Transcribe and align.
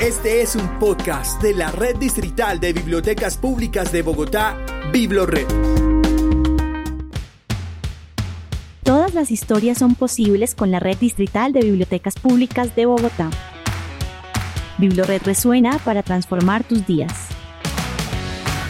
Este 0.00 0.42
es 0.42 0.56
un 0.56 0.80
podcast 0.80 1.40
de 1.40 1.54
la 1.54 1.70
Red 1.70 1.96
Distrital 1.96 2.58
de 2.58 2.72
Bibliotecas 2.72 3.38
Públicas 3.38 3.92
de 3.92 4.02
Bogotá, 4.02 4.58
Biblored. 4.92 5.46
Todas 8.82 9.14
las 9.14 9.30
historias 9.30 9.78
son 9.78 9.94
posibles 9.94 10.56
con 10.56 10.72
la 10.72 10.80
Red 10.80 10.98
Distrital 10.98 11.52
de 11.52 11.60
Bibliotecas 11.60 12.16
Públicas 12.16 12.74
de 12.74 12.86
Bogotá. 12.86 13.30
Biblored 14.78 15.22
resuena 15.22 15.78
para 15.78 16.02
transformar 16.02 16.64
tus 16.64 16.84
días. 16.84 17.28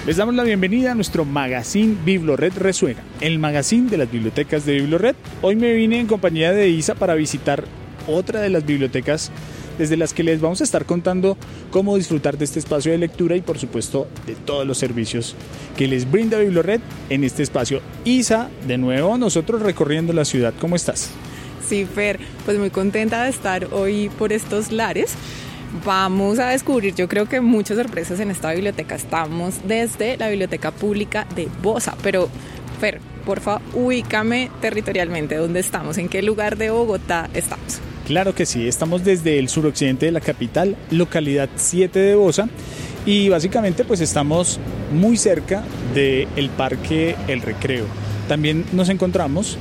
Les 0.07 0.19
damos 0.19 0.35
la 0.35 0.45
bienvenida 0.45 0.93
a 0.93 0.95
nuestro 0.95 1.25
magazine 1.25 1.97
Biblored 2.05 2.53
Resuena, 2.59 3.03
el 3.23 3.39
magazine 3.39 3.89
de 3.89 3.97
las 3.97 4.13
bibliotecas 4.13 4.67
de 4.67 4.75
Biblored. 4.75 5.17
Hoy 5.41 5.57
me 5.57 5.73
vine 5.73 6.01
en 6.01 6.07
compañía 6.07 6.53
de 6.53 6.69
Isa 6.69 6.95
para 6.95 7.15
visitar 7.15 7.65
otra 8.07 8.41
de 8.41 8.51
las 8.51 8.67
bibliotecas 8.67 9.33
desde 9.79 9.97
las 9.97 10.15
que 10.15 10.23
les 10.23 10.41
vamos 10.41 10.61
a 10.61 10.65
estar 10.65 10.85
contando 10.85 11.37
cómo 11.71 11.97
disfrutar 11.97 12.39
de 12.39 12.45
este 12.45 12.59
espacio 12.59 12.93
de 12.93 12.99
lectura 12.99 13.37
y 13.37 13.41
por 13.41 13.59
supuesto 13.59 14.09
de 14.27 14.35
todos 14.35 14.67
los 14.67 14.79
servicios 14.79 15.35
que 15.77 15.89
les 15.89 16.11
brinda 16.11 16.39
Biblored 16.39 16.81
en 17.11 17.25
este 17.25 17.43
espacio. 17.43 17.81
Isa, 18.05 18.51
de 18.67 18.79
nuevo 18.79 19.17
nosotros 19.19 19.63
recorriendo 19.63 20.13
la 20.13 20.25
ciudad, 20.25 20.55
¿cómo 20.61 20.77
estás? 20.77 21.11
Sí, 21.69 21.87
Fer, 21.87 22.21
pues 22.45 22.59
muy 22.59 22.71
contenta 22.71 23.25
de 23.25 23.31
estar 23.31 23.69
hoy 23.73 24.11
por 24.19 24.33
estos 24.33 24.71
lares. 24.71 25.15
Vamos 25.85 26.39
a 26.39 26.49
descubrir, 26.49 26.95
yo 26.95 27.09
creo 27.09 27.27
que 27.27 27.41
muchas 27.41 27.77
sorpresas 27.77 28.21
en 28.21 28.31
esta 28.31 28.53
biblioteca. 28.53 28.95
Estamos 28.95 29.57
desde 29.67 30.17
la 30.17 30.29
Biblioteca 30.29 30.71
Pública 30.71 31.27
de 31.35 31.49
Bosa, 31.63 31.97
pero 32.03 32.29
Fer, 32.81 33.01
por 33.25 33.41
favor, 33.41 33.63
ubícame 33.73 34.51
territorialmente 34.61 35.37
dónde 35.37 35.61
estamos, 35.61 35.99
en 35.99 36.09
qué 36.09 36.23
lugar 36.23 36.57
de 36.59 36.71
Bogotá 36.71 37.29
estamos. 37.35 37.81
Claro 38.07 38.35
que 38.35 38.45
sí, 38.45 38.69
estamos 38.69 39.03
desde 39.03 39.39
el 39.39 39.49
suroccidente 39.49 40.07
de 40.07 40.13
la 40.13 40.21
capital, 40.21 40.77
localidad 40.91 41.49
7 41.57 41.99
de 41.99 42.15
Bosa, 42.15 42.51
y 43.07 43.31
básicamente 43.31 43.85
pues 43.85 44.03
estamos 44.03 44.61
muy 44.93 45.17
cerca 45.17 45.65
del 45.95 46.51
parque 46.51 47.17
El 47.29 47.41
Recreo. 47.41 47.87
También 48.29 48.67
nos 48.73 48.91
encontramos 48.91 49.57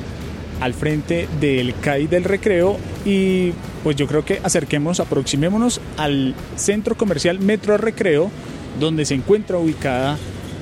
al 0.60 0.74
frente 0.74 1.30
del 1.40 1.74
CAI 1.76 2.08
del 2.08 2.26
Recreo 2.26 2.78
y 3.06 3.52
pues 3.82 3.96
yo 3.96 4.08
creo 4.08 4.26
que 4.26 4.42
acerquemos, 4.44 5.00
aproximémonos 5.00 5.80
al 5.98 6.36
centro 6.58 6.96
comercial 6.96 7.40
Metro 7.40 7.78
Recreo, 7.78 8.30
donde 8.78 9.06
se 9.06 9.14
encuentra 9.14 9.58
ubicada 9.58 10.18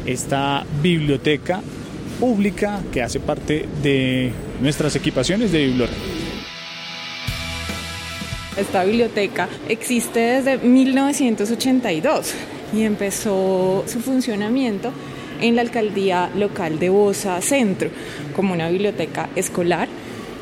esta 0.05 0.65
biblioteca 0.83 1.61
pública 2.19 2.81
que 2.93 3.01
hace 3.01 3.19
parte 3.19 3.65
de 3.81 4.31
nuestras 4.61 4.95
equipaciones 4.95 5.51
de 5.51 5.65
biblioteca. 5.65 6.20
Esta 8.57 8.83
biblioteca 8.83 9.47
existe 9.69 10.19
desde 10.19 10.57
1982 10.57 12.33
y 12.73 12.83
empezó 12.83 13.85
su 13.87 14.01
funcionamiento 14.01 14.91
en 15.39 15.55
la 15.55 15.61
alcaldía 15.61 16.29
local 16.35 16.77
de 16.77 16.89
Bosa 16.89 17.39
Centro 17.41 17.89
como 18.35 18.53
una 18.53 18.69
biblioteca 18.69 19.29
escolar. 19.35 19.87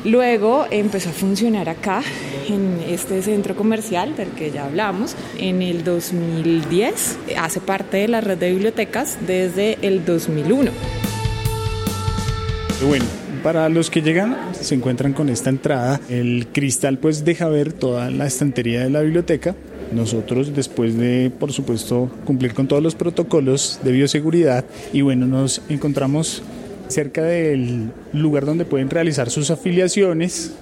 Luego 0.04 0.66
empezó 0.70 1.10
a 1.10 1.12
funcionar 1.12 1.68
acá, 1.68 2.02
en 2.48 2.80
este 2.88 3.22
centro 3.22 3.54
comercial 3.54 4.16
del 4.16 4.30
que 4.30 4.50
ya 4.50 4.64
hablamos, 4.64 5.14
en 5.38 5.62
el 5.62 5.84
2010. 5.84 7.18
Hace 7.38 7.60
parte 7.60 7.98
de 7.98 8.08
la 8.08 8.20
red 8.20 8.38
de 8.38 8.50
bibliotecas 8.50 9.18
desde 9.26 9.78
el 9.82 10.04
2001. 10.04 10.70
Bueno, 12.88 13.04
para 13.42 13.68
los 13.68 13.90
que 13.90 14.02
llegan, 14.02 14.36
se 14.52 14.74
encuentran 14.74 15.12
con 15.12 15.28
esta 15.28 15.50
entrada. 15.50 16.00
El 16.08 16.48
cristal 16.52 16.98
pues 16.98 17.24
deja 17.24 17.48
ver 17.48 17.72
toda 17.72 18.10
la 18.10 18.26
estantería 18.26 18.82
de 18.82 18.90
la 18.90 19.00
biblioteca. 19.00 19.54
Nosotros, 19.92 20.54
después 20.54 20.96
de, 20.96 21.32
por 21.36 21.52
supuesto, 21.52 22.10
cumplir 22.24 22.54
con 22.54 22.68
todos 22.68 22.82
los 22.82 22.94
protocolos 22.94 23.80
de 23.82 23.92
bioseguridad, 23.92 24.64
y 24.92 25.00
bueno, 25.00 25.26
nos 25.26 25.62
encontramos 25.68 26.42
cerca 26.86 27.22
del 27.22 27.90
lugar 28.12 28.46
donde 28.46 28.64
pueden 28.64 28.90
realizar 28.90 29.30
sus 29.30 29.50
afiliaciones 29.50 30.52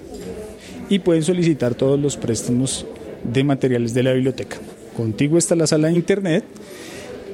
y 0.88 1.00
pueden 1.00 1.22
solicitar 1.22 1.74
todos 1.74 2.00
los 2.00 2.16
préstamos 2.16 2.86
de 3.24 3.44
materiales 3.44 3.92
de 3.92 4.02
la 4.02 4.12
biblioteca. 4.12 4.56
Contigo 4.96 5.36
está 5.36 5.54
la 5.54 5.66
sala 5.66 5.88
de 5.88 5.94
internet 5.94 6.44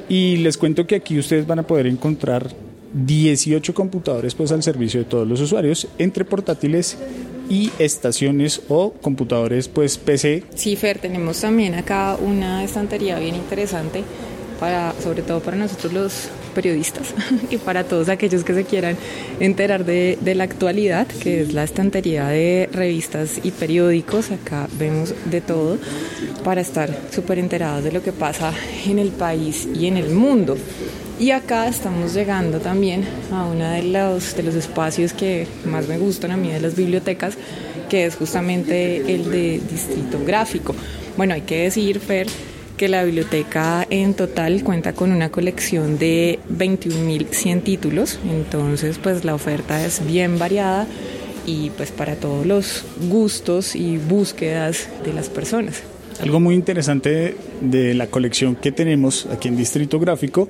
y 0.09 0.39
les 0.39 0.59
cuento 0.59 0.87
que 0.87 0.97
aquí 0.97 1.19
ustedes 1.19 1.47
van 1.47 1.61
a 1.61 1.67
poder 1.67 1.87
encontrar 1.87 2.51
18 2.95 3.75
computadores 3.75 4.35
pues 4.35 4.53
al 4.53 4.63
servicio 4.63 5.01
de 5.01 5.07
todos 5.07 5.27
los 5.27 5.41
usuarios 5.41 5.89
entre 5.99 6.25
portátiles 6.25 6.97
y 7.51 7.71
estaciones 7.79 8.63
o 8.69 8.93
computadores 8.93 9.69
pues 9.69 9.99
PC. 9.99 10.45
Sí, 10.55 10.77
Fer, 10.77 10.99
tenemos 10.99 11.41
también 11.41 11.75
acá 11.75 12.17
una 12.21 12.65
estantería 12.65 13.19
bien 13.19 13.35
interesante 13.35 14.03
para 14.59 14.95
sobre 15.03 15.23
todo 15.23 15.41
para 15.41 15.57
nosotros 15.57 15.93
los 15.93 16.29
periodistas 16.55 17.13
y 17.51 17.57
para 17.57 17.85
todos 17.85 18.09
aquellos 18.09 18.45
que 18.45 18.55
se 18.55 18.65
quieran 18.65 18.97
enterar 19.41 19.85
de, 19.85 20.17
de, 20.21 20.35
la 20.37 20.45
actualidad, 20.45 21.07
que 21.07 21.43
es 21.43 21.53
la 21.53 21.65
estantería 21.65 22.29
de 22.29 22.69
revistas 22.73 23.41
y 23.43 23.51
periódicos. 23.51 24.31
Acá 24.31 24.69
vemos 24.79 25.13
de 25.25 25.41
todo 25.41 25.79
para 26.45 26.61
estar 26.61 26.97
súper 27.11 27.41
enterados 27.41 27.83
de 27.83 27.93
lo 27.93 28.03
que 28.03 28.13
pasa 28.13 28.55
en 28.87 29.01
el 29.01 29.11
país 29.11 29.69
y 29.75 29.87
en 29.87 29.97
el 29.97 30.11
mundo. 30.11 30.57
Y 31.19 31.31
acá 31.31 31.69
estamos 31.69 32.13
llegando 32.13 32.59
también 32.59 33.05
a 33.31 33.45
uno 33.45 33.71
de 33.71 33.85
los, 33.85 34.37
de 34.37 34.43
los 34.43 34.55
espacios 34.57 35.13
que 35.13 35.47
más 35.65 35.87
me 35.87 35.97
gustan 35.97 36.33
a 36.33 36.37
mí 36.37 36.51
de 36.51 36.61
las 36.61 36.75
bibliotecas, 36.75 37.37
que 37.89 38.07
es 38.07 38.17
justamente 38.17 38.97
el 39.15 39.31
de 39.31 39.61
distrito 39.71 40.19
gráfico. 40.27 40.75
Bueno, 41.17 41.35
hay 41.35 41.43
que 41.43 41.63
decir, 41.63 42.01
Fer, 42.01 42.27
que 42.77 42.89
la 42.89 43.05
biblioteca 43.05 43.87
en 43.91 44.15
total 44.15 44.65
cuenta 44.65 44.93
con 44.93 45.13
una 45.13 45.31
colección 45.31 45.99
de 45.99 46.41
21.100 46.51 47.63
títulos, 47.63 48.19
entonces 48.29 48.99
pues 48.99 49.25
la 49.25 49.37
oferta 49.37 49.85
es 49.85 50.05
bien 50.05 50.41
variada 50.41 50.89
y 51.47 51.71
pues 51.71 51.93
para 51.93 52.17
todos 52.17 52.45
los 52.45 52.85
gustos 53.09 53.77
y 53.77 53.99
búsquedas 53.99 54.89
de 55.05 55.13
las 55.13 55.29
personas. 55.29 55.83
Algo 56.21 56.41
muy 56.41 56.55
interesante 56.55 57.37
de 57.61 57.95
la 57.95 58.07
colección 58.07 58.55
que 58.57 58.73
tenemos 58.73 59.27
aquí 59.27 59.49
en 59.49 59.57
Distrito 59.57 59.99
Gráfico 59.99 60.49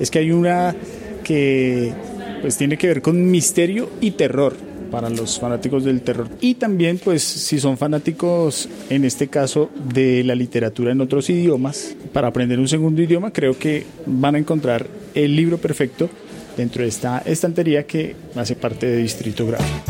es 0.00 0.10
que 0.10 0.18
hay 0.18 0.32
una 0.32 0.74
que 1.22 1.92
pues 2.40 2.56
tiene 2.56 2.76
que 2.76 2.88
ver 2.88 3.02
con 3.02 3.30
misterio 3.30 3.88
y 4.00 4.12
terror 4.12 4.56
para 4.90 5.08
los 5.08 5.38
fanáticos 5.38 5.84
del 5.84 6.00
terror. 6.00 6.28
Y 6.40 6.54
también 6.54 6.98
pues 6.98 7.22
si 7.22 7.60
son 7.60 7.78
fanáticos 7.78 8.68
en 8.88 9.04
este 9.04 9.28
caso 9.28 9.70
de 9.94 10.24
la 10.24 10.34
literatura 10.34 10.90
en 10.92 11.00
otros 11.00 11.30
idiomas 11.30 11.94
para 12.12 12.28
aprender 12.28 12.58
un 12.58 12.68
segundo 12.68 13.00
idioma 13.00 13.32
creo 13.32 13.56
que 13.56 13.84
van 14.06 14.34
a 14.34 14.38
encontrar 14.38 14.86
el 15.14 15.36
libro 15.36 15.58
perfecto 15.58 16.08
dentro 16.56 16.82
de 16.82 16.88
esta 16.88 17.18
estantería 17.18 17.84
que 17.86 18.16
hace 18.34 18.56
parte 18.56 18.86
de 18.86 18.96
Distrito 18.96 19.46
Gráfico 19.46 19.89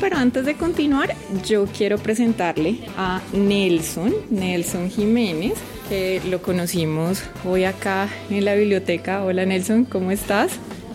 pero 0.00 0.16
antes 0.16 0.46
de 0.46 0.54
continuar, 0.54 1.14
yo 1.46 1.66
quiero 1.66 1.98
presentarle 1.98 2.80
a 2.96 3.20
Nelson, 3.32 4.12
Nelson 4.30 4.90
Jiménez, 4.90 5.54
que 5.88 6.20
lo 6.30 6.40
conocimos 6.42 7.22
hoy 7.44 7.64
acá 7.64 8.08
en 8.30 8.44
la 8.44 8.54
biblioteca. 8.54 9.22
Hola 9.22 9.44
Nelson, 9.44 9.84
¿cómo 9.84 10.10
estás? 10.10 10.52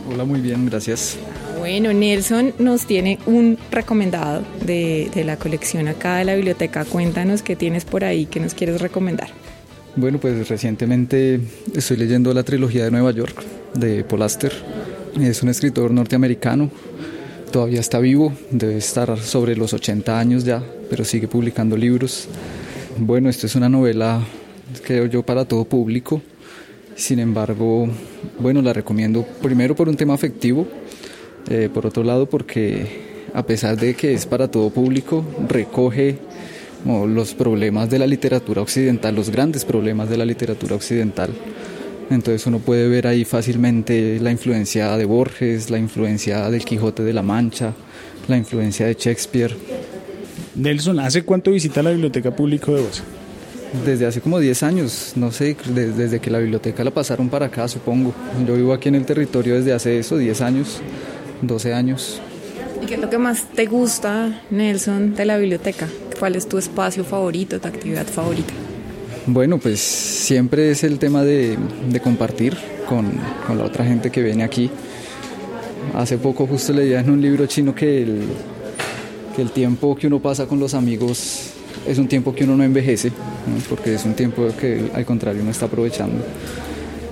Hola, 0.10 0.26
muy 0.26 0.42
bien, 0.42 0.66
gracias. 0.66 1.18
Bueno, 1.58 1.94
Nelson 1.94 2.54
nos 2.58 2.86
tiene 2.86 3.20
un 3.26 3.58
recomendado 3.70 4.44
de, 4.66 5.12
de, 5.14 5.24
la 5.24 5.38
colección 5.38 5.88
acá 5.88 6.18
de 6.18 6.26
la 6.26 6.36
biblioteca. 6.36 6.86
Cuéntanos 6.86 7.42
qué 7.42 7.56
tienes 7.56 7.86
por 7.86 8.04
ahí 8.04 8.26
que 8.26 8.40
nos 8.40 8.54
quieres 8.54 8.81
recomendar. 8.81 9.30
Bueno, 9.96 10.20
pues 10.20 10.48
recientemente 10.48 11.40
estoy 11.76 11.98
leyendo 11.98 12.34
la 12.34 12.44
trilogía 12.44 12.86
de 12.86 12.92
Nueva 12.92 13.12
York 13.12 13.44
de 13.76 14.04
Paul 14.04 14.22
Auster. 14.24 14.54
Es 15.20 15.44
un 15.44 15.50
escritor 15.50 15.92
norteamericano 15.92 16.72
todavía 17.52 17.80
está 17.80 18.00
vivo, 18.00 18.34
debe 18.52 18.78
estar 18.78 19.18
sobre 19.20 19.56
los 19.56 19.74
80 19.74 20.20
años 20.20 20.46
ya, 20.46 20.64
pero 20.90 21.04
sigue 21.04 21.28
publicando 21.28 21.76
libros. 21.76 22.28
Bueno, 22.98 23.30
esto 23.30 23.48
es 23.48 23.56
una 23.56 23.70
novela, 23.70 24.22
creo 24.86 25.06
yo, 25.06 25.24
para 25.24 25.46
todo 25.46 25.66
público. 25.66 26.22
Sin 26.96 27.19
embargo, 27.19 27.88
bueno, 28.40 28.62
la 28.62 28.74
recomiendo 28.74 29.25
primero 29.42 29.75
por 29.75 29.90
un 29.90 29.96
tema 29.96 30.13
afectivo, 30.13 30.68
eh, 31.50 31.69
por 31.74 31.86
otro 31.86 32.04
lado 32.04 32.28
porque 32.28 33.10
a 33.34 33.46
pesar 33.46 33.78
de 33.78 33.94
que 33.95 34.13
es 34.13 34.25
para 34.25 34.50
todo 34.50 34.69
público, 34.69 35.24
recoge 35.48 36.18
los 36.86 37.34
problemas 37.34 37.90
de 37.90 38.00
la 38.00 38.07
literatura 38.07 38.62
occidental, 38.62 39.16
los 39.16 39.30
grandes 39.30 39.66
problemas 39.66 40.10
de 40.10 40.18
la 40.18 40.25
literatura 40.25 40.75
occidental. 40.75 41.30
Entonces 42.09 42.45
uno 42.47 42.59
puede 42.59 42.88
ver 42.88 43.06
ahí 43.06 43.23
fácilmente 43.23 44.19
la 44.19 44.31
influencia 44.31 44.97
de 44.97 45.06
Borges, 45.06 45.69
la 45.69 45.77
influencia 45.77 46.50
del 46.50 46.65
Quijote 46.65 47.03
de 47.03 47.13
la 47.13 47.21
Mancha, 47.21 47.73
la 48.27 48.38
influencia 48.38 48.88
de 48.88 48.95
Shakespeare. 48.95 49.56
Nelson, 50.56 51.00
¿hace 51.00 51.23
cuánto 51.23 51.51
visita 51.51 51.83
la 51.83 51.91
Biblioteca 51.91 52.35
Pública 52.35 52.71
de 52.71 52.81
Voz? 52.81 53.03
Desde 53.85 54.07
hace 54.07 54.19
como 54.19 54.39
10 54.39 54.63
años, 54.63 55.13
no 55.15 55.31
sé, 55.31 55.56
desde, 55.73 56.19
que 56.19 56.31
la 56.31 56.39
biblioteca 56.39 56.83
la 56.83 56.89
pasaron 56.89 57.29
para 57.29 57.45
acá, 57.45 57.67
supongo. 57.67 58.15
Yo 58.47 58.56
vivo 58.56 58.73
aquí 58.73 58.89
en 58.89 58.95
el 58.95 59.06
territorio 59.06 59.56
desde 59.56 59.73
hace 59.73 60.00
eso, 60.00 60.17
10 60.17 60.41
años, 60.41 60.81
12 61.44 61.73
años. 61.75 62.19
¿Y 62.81 62.88
qué 62.88 62.95
es 62.95 63.00
lo 63.00 63.11
que 63.11 63.19
más 63.19 63.44
te 63.53 63.67
gusta, 63.67 64.41
Nelson, 64.50 65.13
de 65.13 65.25
la 65.25 65.38
biblioteca? 65.38 65.88
¿Cuál 66.17 66.35
es 66.35 66.50
tu 66.50 66.57
espacio 66.57 67.03
favorito, 67.03 67.59
tu 67.59 67.67
actividad 67.67 68.07
favorita? 68.07 68.53
Bueno, 69.31 69.60
pues 69.60 69.80
siempre 69.80 70.72
es 70.72 70.84
el 70.84 70.98
tema 70.98 71.24
de, 71.24 71.56
compartir 72.04 72.58
con, 72.88 73.06
la 73.56 73.64
otra 73.64 73.86
gente 73.86 74.10
que 74.10 74.24
viene 74.24 74.44
aquí. 74.44 74.72
Hace 75.94 76.18
poco 76.18 76.48
justo 76.48 76.74
leía 76.74 77.00
en 77.02 77.12
un 77.12 77.22
libro 77.22 77.46
chino 77.46 77.76
que 77.76 78.02
el, 78.02 78.22
que 79.36 79.44
el 79.44 79.52
tiempo 79.52 79.96
que 79.96 80.08
uno 80.08 80.20
pasa 80.20 80.48
con 80.48 80.60
los 80.60 80.74
amigos 80.74 81.52
es 81.88 82.00
un 82.00 82.08
tiempo 82.08 82.34
que 82.34 82.44
uno 82.44 82.58
no 82.58 82.64
envejece, 82.64 83.12
porque 83.70 83.94
es 83.94 84.04
un 84.04 84.16
tiempo 84.16 84.48
que 84.60 84.90
al 84.96 85.06
contrario 85.06 85.44
uno 85.44 85.52
está 85.52 85.68
aprovechando. 85.68 86.26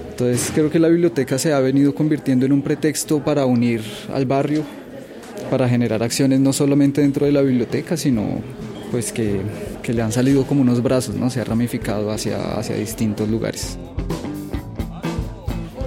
Entonces 0.10 0.52
creo 0.56 0.72
que 0.72 0.80
la 0.80 0.88
biblioteca 0.88 1.38
se 1.38 1.54
ha 1.54 1.60
venido 1.60 1.94
convirtiendo 1.94 2.48
en 2.48 2.52
un 2.52 2.64
pretexto 2.64 3.24
para 3.24 3.46
unir 3.46 3.84
al 4.12 4.25
barrio, 4.25 4.64
para 5.52 5.69
generar 5.69 6.02
acciones 6.02 6.40
no 6.40 6.52
solamente 6.52 7.02
dentro 7.02 7.28
de 7.28 7.31
la 7.31 7.44
biblioteca, 7.44 7.96
sino 7.96 8.42
pues 8.92 9.12
que, 9.12 9.42
que 9.81 9.94
le 9.94 10.01
han 10.01 10.12
salido 10.12 10.45
como 10.45 10.62
unos 10.62 10.81
brazos, 10.81 11.16
¿no? 11.16 11.30
se 11.30 11.42
ha 11.42 11.44
ramificado 11.44 12.12
hacia, 12.12 12.57
hacia 12.57 12.75
distintos 12.75 13.30
lugares. 13.30 13.78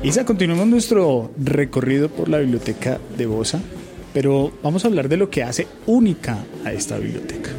Isa, 0.02 0.24
continuamos 0.24 0.66
nuestro 0.66 1.30
recorrido 1.36 2.08
por 2.08 2.28
la 2.28 2.38
biblioteca 2.38 2.98
de 3.18 3.26
Bosa, 3.26 3.60
pero 4.14 4.50
vamos 4.62 4.84
a 4.84 4.88
hablar 4.88 5.08
de 5.08 5.18
lo 5.18 5.28
que 5.28 5.42
hace 5.42 5.66
única 5.86 6.38
a 6.64 6.72
esta 6.72 6.96
biblioteca. 6.96 7.50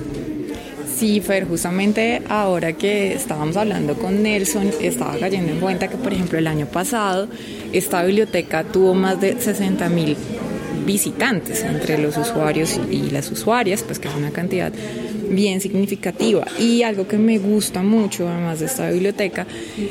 Sí, 1.01 1.19
Fer, 1.21 1.47
justamente 1.47 2.21
ahora 2.29 2.73
que 2.73 3.13
estábamos 3.13 3.57
hablando 3.57 3.95
con 3.95 4.21
Nelson, 4.21 4.71
estaba 4.81 5.17
cayendo 5.17 5.51
en 5.51 5.59
cuenta 5.59 5.87
que, 5.87 5.97
por 5.97 6.13
ejemplo, 6.13 6.37
el 6.37 6.47
año 6.47 6.65
pasado 6.67 7.27
esta 7.73 8.03
biblioteca 8.03 8.63
tuvo 8.63 8.93
más 8.93 9.19
de 9.21 9.39
60 9.39 9.89
mil 9.89 10.17
visitantes 10.85 11.63
entre 11.63 11.97
los 11.97 12.17
usuarios 12.17 12.79
y 12.89 13.09
las 13.09 13.31
usuarias, 13.31 13.83
pues 13.83 13.99
que 13.99 14.07
es 14.07 14.15
una 14.15 14.31
cantidad 14.31 14.71
bien 15.31 15.61
significativa. 15.61 16.45
Y 16.59 16.83
algo 16.83 17.07
que 17.07 17.17
me 17.17 17.37
gusta 17.37 17.81
mucho, 17.81 18.27
además 18.27 18.59
de 18.59 18.67
esta 18.67 18.89
biblioteca, 18.89 19.47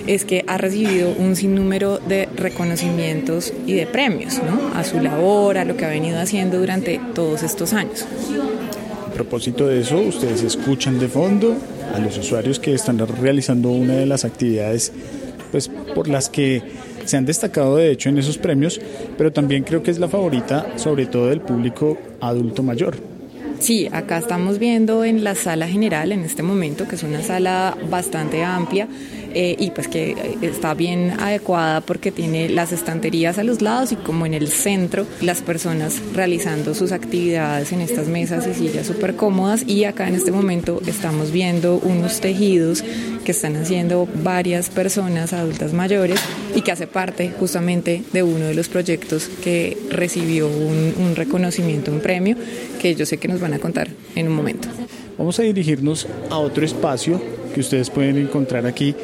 es 0.07 0.25
que 0.25 0.45
ha 0.47 0.59
recibido 0.59 1.13
un 1.19 1.37
sinnúmero 1.37 1.99
de 1.99 2.29
reconocimientos 2.37 3.53
y 3.67 3.75
de 3.75 3.87
premios 3.87 4.39
¿no? 4.39 4.79
a 4.79 4.85
su 4.85 5.01
labor, 5.01 5.59
a 5.59 5.65
lo 5.65 5.77
que 5.77 5.85
ha 5.85 5.89
venido 5.89 6.21
haciendo 6.21 6.59
durante 6.59 7.01
todos 7.15 7.43
estos 7.43 7.73
años 7.73 8.07
propósito 9.21 9.67
de 9.67 9.81
eso, 9.81 9.99
ustedes 9.99 10.43
escuchan 10.43 10.99
de 10.99 11.07
fondo 11.07 11.55
a 11.95 11.99
los 11.99 12.17
usuarios 12.17 12.59
que 12.59 12.73
están 12.73 12.99
realizando 12.99 13.69
una 13.71 13.97
de 13.97 14.07
las 14.07 14.25
actividades 14.25 14.93
pues, 15.51 15.69
por 15.95 16.09
las 16.09 16.31
que 16.31 16.63
se 17.05 17.19
han 17.19 17.27
destacado 17.27 17.77
de 17.77 17.91
hecho 17.91 18.09
en 18.09 18.17
esos 18.17 18.39
premios, 18.39 18.81
pero 19.19 19.31
también 19.31 19.63
creo 19.63 19.83
que 19.83 19.91
es 19.91 19.99
la 19.99 20.09
favorita 20.09 20.73
sobre 20.77 21.05
todo 21.05 21.27
del 21.27 21.43
público 21.43 21.99
adulto 22.19 22.63
mayor. 22.63 23.10
Sí, 23.61 23.89
acá 23.93 24.17
estamos 24.17 24.59
viendo 24.59 25.05
en 25.05 25.23
la 25.23 25.35
sala 25.35 25.69
general 25.69 26.13
en 26.13 26.21
este 26.21 26.43
momento, 26.43 26.89
que 26.89 26.95
es 26.95 27.03
una 27.03 27.23
sala 27.23 27.77
bastante 27.91 28.43
amplia 28.43 28.89
eh, 29.35 29.57
y 29.59 29.71
pues 29.71 29.89
que 29.89 30.37
está 30.43 30.75
bien 30.75 31.13
adecuada 31.19 31.81
porque 31.81 32.11
tiene 32.11 32.49
las 32.49 32.73
estanterías 32.73 33.39
a 33.39 33.45
los 33.45 33.63
lados 33.63 33.93
y 33.93 33.97
como 33.97 34.27
en 34.27 34.35
el 34.35 34.49
centro 34.49 35.07
las 35.21 35.43
personas 35.43 36.01
realizando 36.15 36.75
sus 36.75 36.93
actividades 36.93 37.73
en 37.73 37.81
estas 37.81 38.09
mesas 38.09 38.47
y 38.47 38.55
sillas 38.55 38.87
súper 38.87 39.17
cómodas 39.17 39.65
y 39.67 39.85
acá 39.85 40.09
en 40.09 40.15
este 40.15 40.33
momento 40.33 40.81
estamos 40.87 41.31
viendo 41.33 41.77
unos 41.77 42.21
tejidos 42.21 42.83
que 43.25 43.33
están 43.33 43.57
haciendo 43.57 44.09
varias 44.23 44.71
personas 44.71 45.33
adultas 45.33 45.73
mayores 45.73 46.21
y 46.55 46.63
que 46.63 46.73
hace 46.73 46.87
parte 46.87 47.33
justamente 47.39 48.03
de 48.13 48.23
uno 48.23 48.47
de 48.47 48.55
los 48.55 48.69
proyectos 48.69 49.29
que 49.43 49.77
recibió 49.91 50.49
un, 50.49 50.95
un 50.99 51.17
reconocimiento, 51.17 51.93
un 51.93 52.01
premio 52.01 52.37
que 52.81 52.95
yo 52.95 53.07
sé 53.07 53.19
que 53.19 53.29
nos 53.29 53.41
van 53.41 53.55
a 53.55 53.59
contar 53.59 53.89
en 54.15 54.29
un 54.29 54.35
momento. 54.35 54.69
Vamos 55.19 55.39
a 55.39 55.43
dirigirnos 55.43 56.07
a 56.31 56.39
otro 56.39 56.65
espacio 56.65 57.21
que 57.55 57.61
ustedes 57.61 57.91
pueden 57.91 58.17
encontrar 58.17 58.67
aquí 58.67 58.95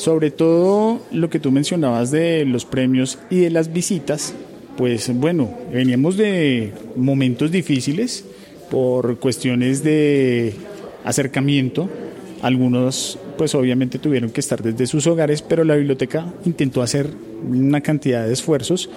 sobre 0.00 0.30
todo 0.30 1.02
lo 1.12 1.28
que 1.28 1.40
tú 1.40 1.52
mencionabas 1.52 2.10
de 2.10 2.46
los 2.46 2.64
premios 2.64 3.18
y 3.28 3.40
de 3.40 3.50
las 3.50 3.70
visitas, 3.70 4.32
pues 4.78 5.14
bueno, 5.14 5.50
veníamos 5.70 6.16
de 6.16 6.72
momentos 6.96 7.50
difíciles 7.50 8.24
por 8.70 9.18
cuestiones 9.18 9.84
de 9.84 10.54
acercamiento. 11.04 11.90
Algunos 12.40 13.18
pues 13.36 13.54
obviamente 13.54 13.98
tuvieron 13.98 14.30
que 14.30 14.40
estar 14.40 14.62
desde 14.62 14.86
sus 14.86 15.06
hogares, 15.06 15.42
pero 15.42 15.64
la 15.64 15.76
biblioteca 15.76 16.32
intentó 16.46 16.80
hacer 16.80 17.10
una 17.46 17.82
cantidad 17.82 18.26
de 18.26 18.32
esfuerzos 18.32 18.88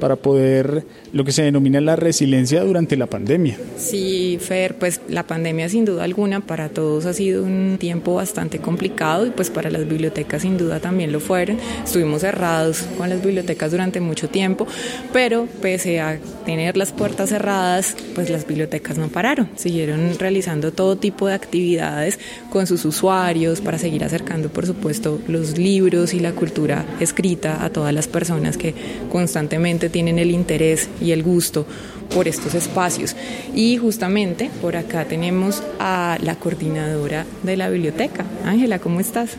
para 0.00 0.16
poder 0.16 0.84
lo 1.12 1.24
que 1.24 1.32
se 1.32 1.42
denomina 1.42 1.80
la 1.80 1.96
resiliencia 1.96 2.62
durante 2.62 2.96
la 2.96 3.06
pandemia. 3.06 3.56
Sí, 3.76 4.38
Fer, 4.40 4.76
pues 4.76 5.00
la 5.08 5.26
pandemia 5.26 5.68
sin 5.68 5.84
duda 5.84 6.04
alguna 6.04 6.40
para 6.40 6.68
todos 6.68 7.06
ha 7.06 7.12
sido 7.12 7.44
un 7.44 7.76
tiempo 7.78 8.14
bastante 8.14 8.58
complicado 8.58 9.26
y 9.26 9.30
pues 9.30 9.50
para 9.50 9.70
las 9.70 9.86
bibliotecas 9.88 10.42
sin 10.42 10.56
duda 10.56 10.80
también 10.80 11.12
lo 11.12 11.20
fueron. 11.20 11.58
Estuvimos 11.84 12.22
cerrados 12.22 12.82
con 12.96 13.10
las 13.10 13.22
bibliotecas 13.22 13.70
durante 13.70 14.00
mucho 14.00 14.28
tiempo, 14.28 14.66
pero 15.12 15.46
pese 15.60 16.00
a 16.00 16.18
tener 16.46 16.76
las 16.76 16.92
puertas 16.92 17.28
cerradas, 17.28 17.96
pues 18.14 18.30
las 18.30 18.46
bibliotecas 18.46 18.98
no 18.98 19.08
pararon, 19.08 19.48
siguieron 19.56 20.18
realizando 20.18 20.72
todo 20.72 20.96
tipo 20.96 21.28
de 21.28 21.34
actividades 21.34 22.18
con 22.50 22.66
sus 22.66 22.84
usuarios 22.84 23.60
para 23.60 23.78
seguir 23.78 24.04
acercando, 24.04 24.48
por 24.48 24.66
supuesto, 24.66 25.20
los 25.28 25.58
libros 25.58 26.14
y 26.14 26.20
la 26.20 26.32
cultura 26.32 26.86
escrita 27.00 27.64
a 27.64 27.70
todas 27.70 27.92
las 27.92 28.08
personas 28.08 28.56
que 28.56 28.74
constantemente 29.10 29.89
tienen 29.90 30.18
el 30.18 30.30
interés 30.30 30.88
y 31.00 31.12
el 31.12 31.22
gusto 31.22 31.66
por 32.14 32.28
estos 32.28 32.54
espacios. 32.54 33.16
Y 33.54 33.76
justamente 33.76 34.50
por 34.60 34.76
acá 34.76 35.04
tenemos 35.04 35.62
a 35.78 36.18
la 36.22 36.36
coordinadora 36.36 37.26
de 37.42 37.56
la 37.56 37.68
biblioteca. 37.68 38.24
Ángela, 38.44 38.78
¿cómo 38.78 39.00
estás? 39.00 39.36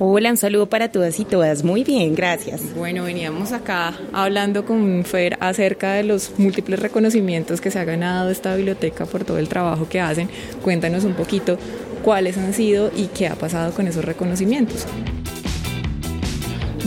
Hola, 0.00 0.30
un 0.30 0.36
saludo 0.36 0.68
para 0.68 0.90
todas 0.90 1.20
y 1.20 1.24
todas. 1.24 1.62
Muy 1.62 1.84
bien, 1.84 2.16
gracias. 2.16 2.74
Bueno, 2.74 3.04
veníamos 3.04 3.52
acá 3.52 3.94
hablando 4.12 4.64
con 4.64 5.04
Fer 5.04 5.36
acerca 5.38 5.92
de 5.92 6.02
los 6.02 6.32
múltiples 6.36 6.80
reconocimientos 6.80 7.60
que 7.60 7.70
se 7.70 7.78
ha 7.78 7.84
ganado 7.84 8.30
esta 8.30 8.56
biblioteca 8.56 9.06
por 9.06 9.24
todo 9.24 9.38
el 9.38 9.48
trabajo 9.48 9.88
que 9.88 10.00
hacen. 10.00 10.28
Cuéntanos 10.62 11.04
un 11.04 11.14
poquito 11.14 11.58
cuáles 12.02 12.36
han 12.38 12.54
sido 12.54 12.90
y 12.96 13.06
qué 13.06 13.28
ha 13.28 13.36
pasado 13.36 13.72
con 13.72 13.86
esos 13.86 14.04
reconocimientos. 14.04 14.84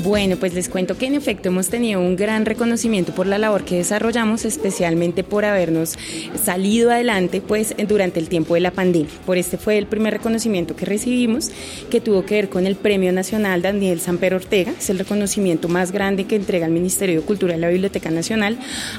Bueno, 0.07 0.38
pues 0.38 0.54
les 0.54 0.69
cuento 0.69 0.98
que 0.98 1.06
en 1.06 1.15
efecto 1.15 1.50
hemos 1.50 1.68
tenido 1.68 2.00
un 2.00 2.15
gran 2.15 2.45
reconocimiento 2.45 3.13
por 3.13 3.27
la 3.27 3.38
labor 3.38 3.65
que 3.65 3.75
desarrollamos, 3.75 4.45
especialmente 4.45 5.25
por 5.25 5.44
habernos 5.44 5.98
salido 6.42 6.92
adelante 6.92 7.42
pues 7.42 7.75
durante 7.89 8.21
el 8.21 8.30
tiempo 8.30 8.54
de 8.54 8.62
la 8.62 8.71
pandemia. 8.71 9.12
Por 9.25 9.38
este 9.38 9.57
fue 9.57 9.77
el 9.77 9.86
primer 9.86 10.13
reconocimiento 10.13 10.77
que 10.77 10.86
recibimos, 10.86 11.51
que 11.92 12.00
tuvo 12.00 12.24
que 12.24 12.36
ver 12.36 12.48
con 12.48 12.65
el 12.65 12.77
Premio 12.77 13.12
Nacional 13.12 13.62
Daniel 13.62 14.00
Samper 14.00 14.33
Ortega, 14.33 14.71
es 14.80 14.89
el 14.89 14.97
reconocimiento 14.97 15.68
más 15.68 15.92
grande 15.92 16.23
que 16.23 16.37
entrega 16.37 16.68
el 16.68 16.71
Ministerio 16.71 17.19
de 17.19 17.26
Cultura 17.26 17.56
de 17.56 17.59
la 17.59 17.68
Biblioteca 17.68 18.09
Nacional 18.09 18.57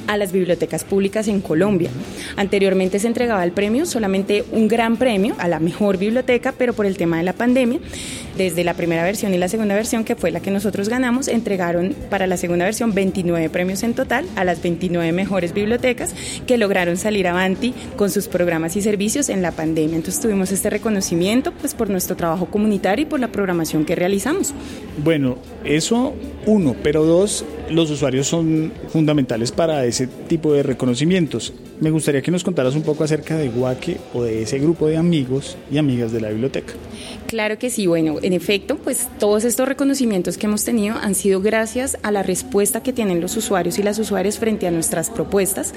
a 0.08 0.18
las 0.18 0.30
bibliotecas 0.30 0.84
públicas 0.84 1.26
en 1.26 1.40
Colombia. 1.40 1.88
Anteriormente 2.36 2.98
se 2.98 3.06
entregaba 3.06 3.44
el 3.44 3.52
premio 3.52 3.86
solamente 3.86 4.44
un 4.52 4.68
gran 4.68 4.98
premio 4.98 5.36
a 5.38 5.48
la 5.48 5.58
mejor 5.58 5.96
biblioteca, 5.96 6.52
pero 6.52 6.74
por 6.74 6.84
el 6.84 6.98
tema 6.98 7.16
de 7.16 7.22
la 7.22 7.32
pandemia, 7.32 7.80
desde 8.36 8.62
la 8.62 8.74
primera 8.74 9.04
versión 9.04 9.32
y 9.32 9.38
la 9.38 9.48
segunda 9.48 9.74
versión, 9.74 10.04
que 10.04 10.14
fue 10.14 10.30
la 10.30 10.40
que 10.40 10.50
nosotros 10.50 10.90
ganamos, 10.90 10.97
entregaron 11.28 11.94
para 12.10 12.26
la 12.26 12.36
segunda 12.36 12.64
versión 12.64 12.92
29 12.92 13.50
premios 13.50 13.82
en 13.82 13.94
total 13.94 14.26
a 14.36 14.44
las 14.44 14.62
29 14.62 15.12
mejores 15.12 15.54
bibliotecas 15.54 16.14
que 16.46 16.58
lograron 16.58 16.96
salir 16.96 17.28
avanti 17.28 17.74
con 17.96 18.10
sus 18.10 18.28
programas 18.28 18.76
y 18.76 18.82
servicios 18.82 19.28
en 19.28 19.42
la 19.42 19.52
pandemia. 19.52 19.96
Entonces 19.96 20.20
tuvimos 20.20 20.50
este 20.50 20.70
reconocimiento 20.70 21.52
pues 21.52 21.74
por 21.74 21.88
nuestro 21.88 22.16
trabajo 22.16 22.46
comunitario 22.46 23.04
y 23.04 23.06
por 23.06 23.20
la 23.20 23.28
programación 23.28 23.84
que 23.84 23.94
realizamos. 23.94 24.54
Bueno, 25.02 25.38
eso 25.64 26.14
uno, 26.46 26.74
pero 26.82 27.04
dos, 27.04 27.44
los 27.70 27.90
usuarios 27.90 28.26
son 28.26 28.72
fundamentales 28.88 29.52
para 29.52 29.84
ese 29.84 30.06
tipo 30.06 30.52
de 30.52 30.62
reconocimientos. 30.62 31.52
Me 31.80 31.90
gustaría 31.90 32.22
que 32.22 32.32
nos 32.32 32.42
contaras 32.42 32.74
un 32.74 32.82
poco 32.82 33.04
acerca 33.04 33.36
de 33.36 33.48
Guaque 33.50 33.98
o 34.12 34.24
de 34.24 34.42
ese 34.42 34.58
grupo 34.58 34.88
de 34.88 34.96
amigos 34.96 35.56
y 35.70 35.78
amigas 35.78 36.10
de 36.10 36.20
la 36.20 36.28
biblioteca. 36.30 36.72
Claro 37.28 37.58
que 37.58 37.70
sí, 37.70 37.86
bueno, 37.86 38.16
en 38.22 38.32
efecto, 38.32 38.78
pues 38.78 39.06
todos 39.18 39.44
estos 39.44 39.68
reconocimientos 39.68 40.38
que 40.38 40.46
hemos 40.46 40.64
tenido 40.64 40.96
han 40.96 41.14
sido 41.14 41.40
gracias 41.40 41.98
a 42.02 42.10
la 42.10 42.22
respuesta 42.22 42.82
que 42.82 42.92
tienen 42.92 43.20
los 43.20 43.36
usuarios 43.36 43.78
y 43.78 43.82
las 43.82 43.98
usuarias 43.98 44.38
frente 44.38 44.66
a 44.66 44.70
nuestras 44.70 45.10
propuestas. 45.10 45.72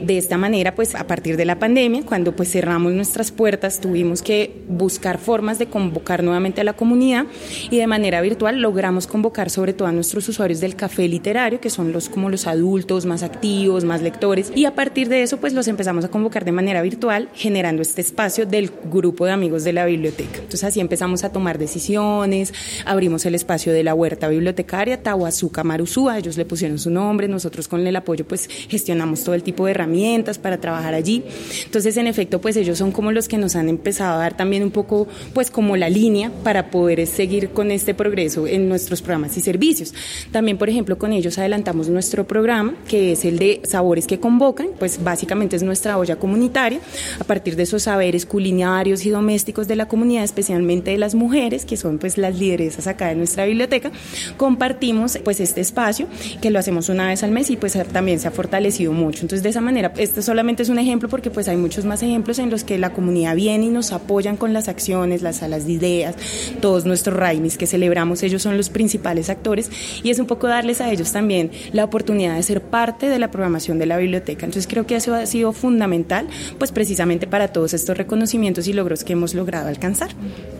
De 0.00 0.18
esta 0.18 0.38
manera, 0.38 0.74
pues 0.74 0.94
a 0.94 1.06
partir 1.06 1.36
de 1.36 1.44
la 1.44 1.58
pandemia, 1.58 2.04
cuando 2.04 2.34
pues 2.34 2.50
cerramos 2.50 2.92
nuestras 2.92 3.30
puertas, 3.30 3.80
tuvimos 3.80 4.22
que 4.22 4.62
buscar 4.66 5.18
formas 5.18 5.58
de 5.58 5.66
convocar 5.66 6.24
nuevamente 6.24 6.62
a 6.62 6.64
la 6.64 6.72
comunidad 6.72 7.26
y 7.70 7.78
de 7.78 7.86
manera 7.86 8.20
virtual 8.22 8.60
logramos 8.60 9.06
convocar 9.06 9.50
sobre 9.50 9.72
todo 9.72 9.86
a 9.86 9.92
nuestros 9.92 10.28
usuarios 10.28 10.60
del 10.60 10.74
café 10.74 11.06
literario, 11.06 11.60
que 11.60 11.70
son 11.70 11.92
los 11.92 12.08
como 12.08 12.30
los 12.30 12.46
adultos 12.46 13.04
más 13.04 13.22
activos, 13.22 13.84
más 13.84 14.02
lectores, 14.02 14.50
y 14.54 14.64
a 14.64 14.74
partir 14.74 15.08
de 15.08 15.22
eso 15.22 15.38
pues 15.44 15.52
los 15.52 15.68
empezamos 15.68 16.06
a 16.06 16.08
convocar 16.08 16.46
de 16.46 16.52
manera 16.52 16.80
virtual, 16.80 17.28
generando 17.34 17.82
este 17.82 18.00
espacio 18.00 18.46
del 18.46 18.70
grupo 18.90 19.26
de 19.26 19.32
amigos 19.32 19.62
de 19.62 19.74
la 19.74 19.84
biblioteca. 19.84 20.38
Entonces 20.38 20.64
así 20.64 20.80
empezamos 20.80 21.22
a 21.22 21.32
tomar 21.32 21.58
decisiones, 21.58 22.54
abrimos 22.86 23.26
el 23.26 23.34
espacio 23.34 23.70
de 23.74 23.84
la 23.84 23.92
huerta 23.92 24.28
bibliotecaria, 24.28 25.02
Tahuazuca 25.02 25.62
Maruzúa, 25.62 26.16
ellos 26.16 26.38
le 26.38 26.46
pusieron 26.46 26.78
su 26.78 26.88
nombre, 26.88 27.28
nosotros 27.28 27.68
con 27.68 27.86
el 27.86 27.94
apoyo 27.94 28.26
pues 28.26 28.48
gestionamos 28.70 29.22
todo 29.22 29.34
el 29.34 29.42
tipo 29.42 29.66
de 29.66 29.72
herramientas 29.72 30.38
para 30.38 30.56
trabajar 30.56 30.94
allí. 30.94 31.22
Entonces 31.66 31.94
en 31.98 32.06
efecto 32.06 32.40
pues 32.40 32.56
ellos 32.56 32.78
son 32.78 32.90
como 32.90 33.12
los 33.12 33.28
que 33.28 33.36
nos 33.36 33.54
han 33.54 33.68
empezado 33.68 34.14
a 34.14 34.20
dar 34.20 34.38
también 34.38 34.62
un 34.62 34.70
poco 34.70 35.08
pues 35.34 35.50
como 35.50 35.76
la 35.76 35.90
línea 35.90 36.32
para 36.42 36.70
poder 36.70 37.06
seguir 37.06 37.50
con 37.50 37.70
este 37.70 37.92
progreso 37.92 38.46
en 38.46 38.70
nuestros 38.70 39.02
programas 39.02 39.36
y 39.36 39.42
servicios. 39.42 39.92
También 40.32 40.56
por 40.56 40.70
ejemplo 40.70 40.96
con 40.96 41.12
ellos 41.12 41.36
adelantamos 41.36 41.90
nuestro 41.90 42.26
programa 42.26 42.76
que 42.88 43.12
es 43.12 43.26
el 43.26 43.38
de 43.38 43.60
sabores 43.64 44.06
que 44.06 44.18
convocan, 44.18 44.68
pues 44.78 45.04
básicamente 45.04 45.33
es 45.42 45.62
nuestra 45.62 45.98
olla 45.98 46.16
comunitaria 46.16 46.80
a 47.18 47.24
partir 47.24 47.56
de 47.56 47.64
esos 47.64 47.82
saberes 47.82 48.24
culinarios 48.24 49.04
y 49.04 49.10
domésticos 49.10 49.68
de 49.68 49.76
la 49.76 49.88
comunidad, 49.88 50.24
especialmente 50.24 50.92
de 50.92 50.98
las 50.98 51.14
mujeres, 51.14 51.64
que 51.64 51.76
son 51.76 51.98
pues 51.98 52.16
las 52.18 52.38
lideresas 52.38 52.86
acá 52.86 53.08
de 53.08 53.16
nuestra 53.16 53.44
biblioteca, 53.44 53.90
compartimos 54.36 55.18
pues 55.24 55.40
este 55.40 55.60
espacio 55.60 56.06
que 56.40 56.50
lo 56.50 56.58
hacemos 56.58 56.88
una 56.88 57.08
vez 57.08 57.22
al 57.22 57.32
mes 57.32 57.50
y 57.50 57.56
pues 57.56 57.76
también 57.92 58.20
se 58.20 58.28
ha 58.28 58.30
fortalecido 58.30 58.92
mucho. 58.92 59.22
Entonces 59.22 59.42
de 59.42 59.48
esa 59.50 59.60
manera, 59.60 59.92
este 59.96 60.22
solamente 60.22 60.62
es 60.62 60.68
un 60.68 60.78
ejemplo 60.78 61.08
porque 61.08 61.30
pues 61.30 61.48
hay 61.48 61.56
muchos 61.56 61.84
más 61.84 62.02
ejemplos 62.02 62.38
en 62.38 62.50
los 62.50 62.64
que 62.64 62.78
la 62.78 62.92
comunidad 62.92 63.34
viene 63.34 63.66
y 63.66 63.70
nos 63.70 63.92
apoyan 63.92 64.36
con 64.36 64.52
las 64.52 64.68
acciones, 64.68 65.22
las 65.22 65.36
salas 65.36 65.66
de 65.66 65.72
ideas, 65.72 66.14
todos 66.60 66.84
nuestros 66.84 67.16
raimis 67.16 67.58
que 67.58 67.66
celebramos, 67.66 68.22
ellos 68.22 68.42
son 68.42 68.56
los 68.56 68.70
principales 68.70 69.28
actores 69.30 69.70
y 70.02 70.10
es 70.10 70.18
un 70.18 70.26
poco 70.26 70.46
darles 70.46 70.80
a 70.80 70.90
ellos 70.90 71.12
también 71.12 71.50
la 71.72 71.84
oportunidad 71.84 72.36
de 72.36 72.42
ser 72.42 72.62
parte 72.62 73.08
de 73.08 73.18
la 73.18 73.30
programación 73.30 73.78
de 73.78 73.86
la 73.86 73.96
biblioteca. 73.98 74.46
Entonces 74.46 74.66
creo 74.68 74.86
que 74.86 74.96
eso 74.96 75.14
ha 75.24 75.26
sido 75.26 75.52
fundamental 75.52 76.28
pues 76.58 76.72
precisamente 76.72 77.26
para 77.26 77.48
todos 77.48 77.74
estos 77.74 77.96
reconocimientos 77.96 78.68
y 78.68 78.72
logros 78.72 79.04
que 79.04 79.14
hemos 79.14 79.34
logrado 79.34 79.68
alcanzar. 79.68 80.10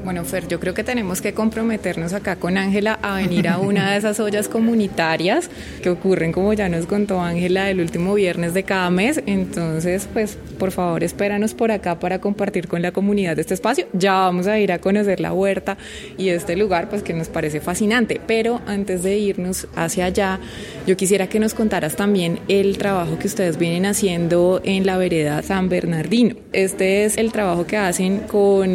Bueno, 0.04 0.24
Fer, 0.24 0.48
yo 0.48 0.60
creo 0.60 0.74
que 0.74 0.84
tenemos 0.84 1.22
que 1.22 1.32
comprometernos 1.32 2.12
acá 2.12 2.36
con 2.36 2.58
Ángela 2.58 2.98
a 3.00 3.16
venir 3.16 3.48
a 3.48 3.58
una 3.58 3.92
de 3.92 3.96
esas 3.96 4.20
ollas 4.20 4.48
comunitarias 4.48 5.48
que 5.82 5.90
ocurren, 5.90 6.32
como 6.32 6.52
ya 6.52 6.68
nos 6.68 6.86
contó 6.86 7.20
Ángela, 7.20 7.70
el 7.70 7.80
último 7.80 8.14
viernes 8.14 8.52
de 8.52 8.64
cada 8.64 8.90
mes. 8.90 9.22
Entonces, 9.26 10.08
pues, 10.12 10.36
por 10.58 10.72
favor, 10.72 11.02
espéranos 11.04 11.54
por 11.54 11.70
acá 11.70 11.98
para 11.98 12.20
compartir 12.20 12.68
con 12.68 12.82
la 12.82 12.92
comunidad 12.92 13.36
de 13.36 13.42
este 13.42 13.54
espacio. 13.54 13.86
Ya 13.92 14.12
vamos 14.12 14.46
a 14.46 14.58
ir 14.58 14.72
a 14.72 14.78
conocer 14.78 15.20
la 15.20 15.32
huerta 15.32 15.78
y 16.18 16.28
este 16.28 16.56
lugar, 16.56 16.90
pues, 16.90 17.02
que 17.02 17.14
nos 17.14 17.28
parece 17.28 17.60
fascinante. 17.60 18.20
Pero 18.26 18.60
antes 18.66 19.02
de 19.02 19.16
irnos 19.16 19.68
hacia 19.74 20.06
allá, 20.06 20.38
yo 20.86 20.96
quisiera 20.96 21.28
que 21.28 21.40
nos 21.40 21.54
contaras 21.54 21.96
también 21.96 22.40
el 22.48 22.76
trabajo 22.76 23.18
que 23.18 23.26
ustedes 23.26 23.58
vienen 23.58 23.86
haciendo 23.86 24.53
en 24.64 24.86
la 24.86 24.96
vereda 24.96 25.42
San 25.42 25.68
Bernardino. 25.68 26.36
Este 26.52 27.04
es 27.04 27.16
el 27.16 27.32
trabajo 27.32 27.66
que 27.66 27.76
hacen 27.76 28.20
con 28.20 28.70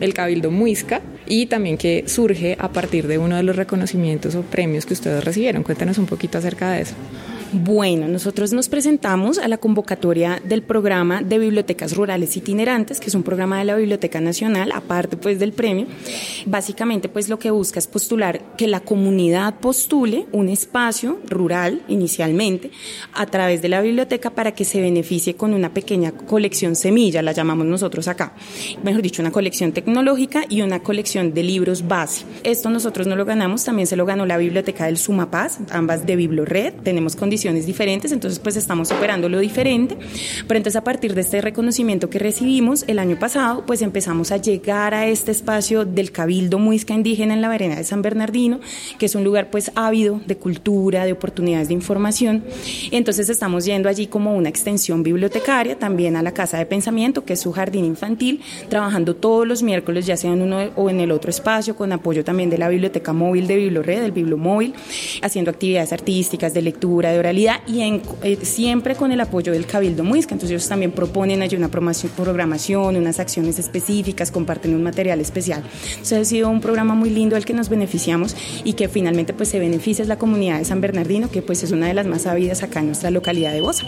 el 0.00 0.14
Cabildo 0.14 0.50
Muy 0.50 0.76
y 1.26 1.46
también 1.46 1.76
que 1.76 2.04
surge 2.06 2.56
a 2.58 2.70
partir 2.70 3.06
de 3.06 3.18
uno 3.18 3.36
de 3.36 3.42
los 3.42 3.56
reconocimientos 3.56 4.34
o 4.34 4.42
premios 4.42 4.86
que 4.86 4.94
ustedes 4.94 5.24
recibieron. 5.24 5.62
Cuéntanos 5.62 5.98
un 5.98 6.06
poquito 6.06 6.38
acerca 6.38 6.72
de 6.72 6.82
eso. 6.82 6.94
Bueno, 7.50 8.08
nosotros 8.08 8.52
nos 8.52 8.68
presentamos 8.68 9.38
a 9.38 9.48
la 9.48 9.56
convocatoria 9.56 10.38
del 10.44 10.60
programa 10.60 11.22
de 11.22 11.38
bibliotecas 11.38 11.96
rurales 11.96 12.36
itinerantes, 12.36 13.00
que 13.00 13.06
es 13.06 13.14
un 13.14 13.22
programa 13.22 13.58
de 13.58 13.64
la 13.64 13.74
Biblioteca 13.74 14.20
Nacional, 14.20 14.70
aparte 14.70 15.16
pues 15.16 15.38
del 15.38 15.54
premio. 15.54 15.86
Básicamente 16.44 17.08
pues 17.08 17.30
lo 17.30 17.38
que 17.38 17.50
busca 17.50 17.78
es 17.78 17.86
postular 17.86 18.42
que 18.58 18.66
la 18.66 18.80
comunidad 18.80 19.60
postule 19.60 20.26
un 20.30 20.50
espacio 20.50 21.20
rural 21.26 21.80
inicialmente 21.88 22.70
a 23.14 23.24
través 23.24 23.62
de 23.62 23.70
la 23.70 23.80
biblioteca 23.80 24.28
para 24.28 24.52
que 24.52 24.66
se 24.66 24.82
beneficie 24.82 25.34
con 25.34 25.54
una 25.54 25.72
pequeña 25.72 26.12
colección 26.12 26.76
semilla, 26.76 27.22
la 27.22 27.32
llamamos 27.32 27.66
nosotros 27.66 28.08
acá. 28.08 28.34
Mejor 28.82 29.00
dicho, 29.00 29.22
una 29.22 29.32
colección 29.32 29.72
tecnológica 29.72 30.44
y 30.50 30.60
una 30.60 30.80
colección 30.80 31.32
de 31.32 31.44
libros 31.44 31.88
base. 31.88 32.26
Esto 32.44 32.68
nosotros 32.68 33.06
no 33.06 33.16
lo 33.16 33.24
ganamos, 33.24 33.64
también 33.64 33.86
se 33.86 33.96
lo 33.96 34.04
ganó 34.04 34.26
la 34.26 34.36
Biblioteca 34.36 34.84
del 34.84 34.98
Sumapaz, 34.98 35.60
ambas 35.70 36.04
de 36.04 36.14
Biblored. 36.14 36.74
Tenemos 36.82 37.16
condiciones 37.16 37.37
diferentes, 37.66 38.12
entonces 38.12 38.38
pues 38.38 38.56
estamos 38.56 38.88
superando 38.88 39.28
lo 39.28 39.38
diferente. 39.38 39.96
Pero 40.46 40.58
entonces 40.58 40.76
a 40.76 40.84
partir 40.84 41.14
de 41.14 41.20
este 41.20 41.40
reconocimiento 41.40 42.10
que 42.10 42.18
recibimos 42.18 42.84
el 42.86 42.98
año 42.98 43.18
pasado, 43.18 43.64
pues 43.66 43.82
empezamos 43.82 44.32
a 44.32 44.36
llegar 44.36 44.94
a 44.94 45.06
este 45.06 45.30
espacio 45.30 45.84
del 45.84 46.10
Cabildo 46.10 46.58
Muisca 46.58 46.94
Indígena 46.94 47.34
en 47.34 47.40
la 47.40 47.48
vereda 47.48 47.76
de 47.76 47.84
San 47.84 48.02
Bernardino, 48.02 48.60
que 48.98 49.06
es 49.06 49.14
un 49.14 49.24
lugar 49.24 49.50
pues 49.50 49.70
ávido 49.74 50.20
de 50.26 50.36
cultura, 50.36 51.04
de 51.04 51.12
oportunidades 51.12 51.68
de 51.68 51.74
información. 51.74 52.44
Entonces 52.90 53.28
estamos 53.28 53.64
yendo 53.64 53.88
allí 53.88 54.06
como 54.06 54.36
una 54.36 54.48
extensión 54.48 55.02
bibliotecaria, 55.02 55.78
también 55.78 56.16
a 56.16 56.22
la 56.22 56.32
Casa 56.32 56.58
de 56.58 56.66
Pensamiento, 56.66 57.24
que 57.24 57.34
es 57.34 57.40
su 57.40 57.52
jardín 57.52 57.84
infantil, 57.84 58.40
trabajando 58.68 59.16
todos 59.16 59.46
los 59.46 59.62
miércoles, 59.62 60.06
ya 60.06 60.16
sea 60.16 60.32
en 60.32 60.42
uno 60.42 60.70
o 60.76 60.90
en 60.90 61.00
el 61.00 61.12
otro 61.12 61.30
espacio, 61.30 61.76
con 61.76 61.92
apoyo 61.92 62.24
también 62.24 62.50
de 62.50 62.58
la 62.58 62.68
Biblioteca 62.68 63.12
Móvil 63.12 63.46
de 63.46 63.56
Biblored, 63.56 64.00
del 64.00 64.12
Bibliomóvil, 64.12 64.74
haciendo 65.22 65.50
actividades 65.50 65.92
artísticas, 65.92 66.54
de 66.54 66.62
lectura, 66.62 67.10
de 67.12 67.18
y 67.66 67.80
en, 67.80 68.02
eh, 68.22 68.38
siempre 68.42 68.94
con 68.94 69.12
el 69.12 69.20
apoyo 69.20 69.52
del 69.52 69.66
Cabildo 69.66 70.04
Muisca. 70.04 70.34
Entonces 70.34 70.50
ellos 70.50 70.68
también 70.68 70.92
proponen 70.92 71.42
allí 71.42 71.56
una 71.56 71.68
programación, 71.68 72.96
unas 72.96 73.20
acciones 73.20 73.58
específicas, 73.58 74.30
comparten 74.30 74.74
un 74.74 74.82
material 74.82 75.20
especial. 75.20 75.62
Entonces 75.90 76.18
ha 76.18 76.24
sido 76.24 76.48
un 76.48 76.60
programa 76.60 76.94
muy 76.94 77.10
lindo 77.10 77.36
al 77.36 77.44
que 77.44 77.52
nos 77.52 77.68
beneficiamos 77.68 78.36
y 78.64 78.74
que 78.74 78.88
finalmente 78.88 79.32
pues 79.32 79.48
se 79.48 79.58
beneficia 79.58 80.02
es 80.02 80.08
la 80.08 80.18
comunidad 80.18 80.58
de 80.58 80.64
San 80.64 80.80
Bernardino, 80.80 81.30
que 81.30 81.42
pues 81.42 81.62
es 81.62 81.70
una 81.70 81.86
de 81.86 81.94
las 81.94 82.06
más 82.06 82.22
sabidas 82.22 82.62
acá 82.62 82.80
en 82.80 82.86
nuestra 82.86 83.10
localidad 83.10 83.52
de 83.52 83.60
Bosa. 83.60 83.86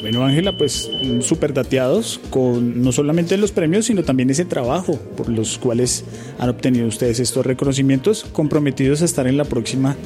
Bueno 0.00 0.24
Ángela, 0.24 0.56
pues 0.56 0.90
súper 1.20 1.52
dateados 1.52 2.20
con 2.30 2.82
no 2.82 2.92
solamente 2.92 3.36
los 3.36 3.52
premios, 3.52 3.86
sino 3.86 4.02
también 4.02 4.30
ese 4.30 4.44
trabajo 4.44 4.98
por 5.16 5.28
los 5.28 5.58
cuales 5.58 6.04
han 6.38 6.48
obtenido 6.48 6.86
ustedes 6.86 7.20
estos 7.20 7.44
reconocimientos, 7.44 8.24
comprometidos 8.32 9.02
a 9.02 9.04
estar 9.04 9.26
en 9.26 9.36
la 9.36 9.44
próxima 9.44 9.96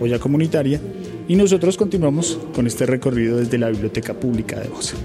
olla 0.00 0.18
comunitaria 0.18 0.80
y 1.28 1.36
nosotros 1.36 1.76
continuamos 1.76 2.38
con 2.54 2.66
este 2.66 2.86
recorrido 2.86 3.36
desde 3.36 3.58
la 3.58 3.68
Biblioteca 3.68 4.14
Pública 4.14 4.58
de 4.58 4.68
Bosa. 4.68 4.96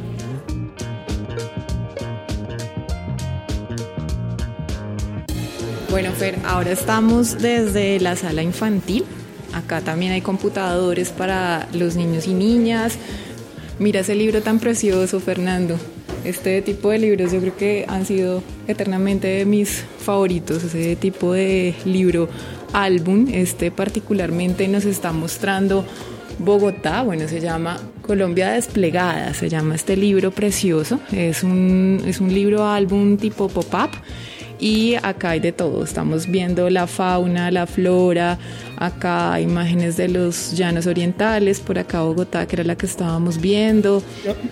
Bueno, 5.89 6.11
Fer, 6.13 6.39
ahora 6.45 6.71
estamos 6.71 7.37
desde 7.39 7.99
la 7.99 8.15
sala 8.15 8.41
infantil. 8.41 9.03
Acá 9.53 9.81
también 9.81 10.13
hay 10.13 10.21
computadores 10.21 11.09
para 11.09 11.67
los 11.73 11.95
niños 11.95 12.25
y 12.25 12.33
niñas. 12.33 12.97
Mira 13.77 13.99
ese 13.99 14.15
libro 14.15 14.41
tan 14.41 14.59
precioso, 14.59 15.19
Fernando. 15.19 15.77
Este 16.23 16.61
tipo 16.61 16.89
de 16.89 16.99
libros 16.99 17.33
yo 17.33 17.41
creo 17.41 17.57
que 17.57 17.85
han 17.89 18.05
sido 18.05 18.41
eternamente 18.67 19.45
mis 19.45 19.83
favoritos, 19.99 20.63
ese 20.63 20.95
tipo 20.95 21.33
de 21.33 21.75
libro 21.85 22.29
álbum. 22.71 23.27
Este 23.31 23.69
particularmente 23.69 24.67
nos 24.69 24.85
está 24.85 25.11
mostrando 25.11 25.85
Bogotá, 26.39 27.03
bueno, 27.03 27.27
se 27.27 27.39
llama 27.39 27.79
Colombia 28.01 28.51
Desplegada, 28.51 29.33
se 29.33 29.49
llama 29.49 29.75
este 29.75 29.95
libro 29.95 30.31
precioso, 30.31 30.99
es 31.11 31.43
un, 31.43 32.01
es 32.05 32.19
un 32.19 32.33
libro 32.33 32.67
álbum 32.67 33.17
tipo 33.17 33.47
pop-up 33.47 33.91
y 34.59 34.95
acá 34.95 35.31
hay 35.31 35.39
de 35.39 35.51
todo, 35.51 35.83
estamos 35.83 36.27
viendo 36.27 36.69
la 36.69 36.87
fauna, 36.87 37.51
la 37.51 37.67
flora, 37.67 38.37
acá 38.77 39.39
imágenes 39.41 39.97
de 39.97 40.07
los 40.07 40.53
llanos 40.53 40.87
orientales, 40.87 41.59
por 41.59 41.77
acá 41.79 42.01
Bogotá, 42.01 42.47
que 42.47 42.55
era 42.55 42.63
la 42.63 42.77
que 42.77 42.85
estábamos 42.85 43.41
viendo. 43.41 44.01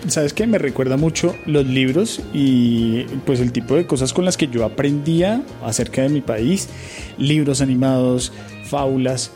¿Sabes 0.08 0.34
qué? 0.34 0.46
Me 0.46 0.58
recuerda 0.58 0.96
mucho 0.96 1.34
los 1.46 1.66
libros 1.66 2.20
y 2.34 3.04
pues 3.24 3.40
el 3.40 3.52
tipo 3.52 3.74
de 3.74 3.86
cosas 3.86 4.12
con 4.12 4.24
las 4.24 4.36
que 4.36 4.48
yo 4.48 4.64
aprendía 4.64 5.42
acerca 5.64 6.02
de 6.02 6.10
mi 6.10 6.20
país, 6.20 6.68
libros 7.16 7.60
animados, 7.60 8.32
fábulas. 8.64 9.30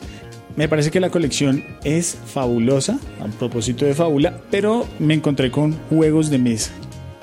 Me 0.56 0.68
parece 0.68 0.90
que 0.90 1.00
la 1.00 1.10
colección 1.10 1.62
es 1.84 2.16
fabulosa, 2.26 2.98
a 3.20 3.26
propósito 3.38 3.84
de 3.84 3.94
fábula, 3.94 4.40
pero 4.50 4.86
me 4.98 5.12
encontré 5.12 5.50
con 5.50 5.74
juegos 5.90 6.30
de 6.30 6.38
mesa. 6.38 6.72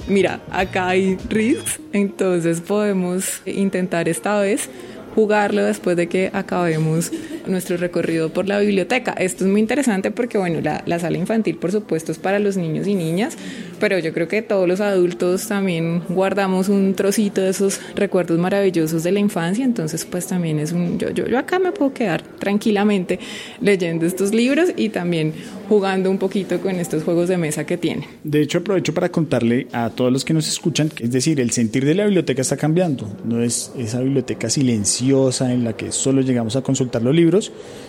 Mira, 0.08 0.40
acá 0.52 0.90
hay 0.90 1.18
risks, 1.30 1.80
entonces 1.94 2.62
podemos 2.62 3.42
intentar 3.46 4.08
esta 4.08 4.40
vez 4.40 4.70
jugarlo 5.16 5.64
después 5.64 5.98
de 5.98 6.08
que 6.08 6.30
acabemos 6.34 7.12
nuestro 7.48 7.78
recorrido 7.78 8.30
por 8.30 8.48
la 8.48 8.60
biblioteca. 8.60 9.14
Esto 9.14 9.46
es 9.46 9.52
muy 9.52 9.62
interesante 9.62 10.12
porque, 10.12 10.38
bueno, 10.38 10.62
la, 10.62 10.84
la, 10.86 11.00
sala 11.00 11.18
infantil, 11.18 11.58
por 11.58 11.72
supuesto, 11.72 12.12
es 12.12 12.18
para 12.18 12.40
los 12.40 12.58
niños 12.58 12.88
y 12.88 12.96
niñas, 12.96 13.38
pero 13.80 14.00
yo 14.00 14.14
creo 14.14 14.28
que 14.28 14.42
todos 14.42 14.68
los 14.68 14.80
adultos 14.82 15.48
también 15.48 16.02
guardamos 16.10 16.70
un 16.70 16.94
trocito 16.94 17.42
de 17.42 17.50
esos 17.50 17.80
recuerdos 17.96 18.40
maravillosos 18.40 19.04
de 19.04 19.12
la 19.12 19.20
infancia, 19.20 19.66
entonces, 19.66 20.06
pues 20.06 20.28
también 20.28 20.60
es 20.60 20.72
un. 20.72 20.98
Yo, 21.00 21.10
yo, 21.10 21.28
yo 21.28 21.38
acá 21.38 21.60
me 21.60 21.72
puedo 21.72 21.94
quedar 21.94 22.22
tranquilamente 22.22 23.20
leyendo 23.62 24.06
estos 24.06 24.34
libros 24.34 24.70
y 24.76 24.90
también 24.90 25.34
jugando 25.70 26.12
un 26.12 26.18
poquito 26.18 26.60
con 26.60 26.76
estos 26.76 27.04
juegos 27.04 27.30
de 27.30 27.38
mesa 27.38 27.66
que 27.66 27.78
tiene. 27.78 28.08
De 28.24 28.42
hecho, 28.42 28.60
aprovecho 28.60 28.94
para 28.94 29.10
contarle 29.10 29.68
a 29.72 29.90
todos 29.90 30.12
los 30.12 30.24
que 30.24 30.34
nos 30.34 30.48
escuchan, 30.48 30.92
es 31.00 31.12
decir, 31.12 31.40
el 31.40 31.52
sentir 31.52 31.86
de 31.86 31.96
la 31.96 32.06
biblioteca 32.06 32.42
está 32.42 32.58
cambiando, 32.58 33.10
no 33.26 33.42
es 33.42 33.72
esa 33.78 34.00
biblioteca 34.02 34.50
silenciosa 34.50 35.52
en 35.52 35.64
la 35.64 35.74
que 35.74 35.92
solo 35.92 36.22
llegamos 36.22 36.56
a 36.56 36.62
consultar 36.62 37.02
los 37.02 37.16
libros, 37.16 37.33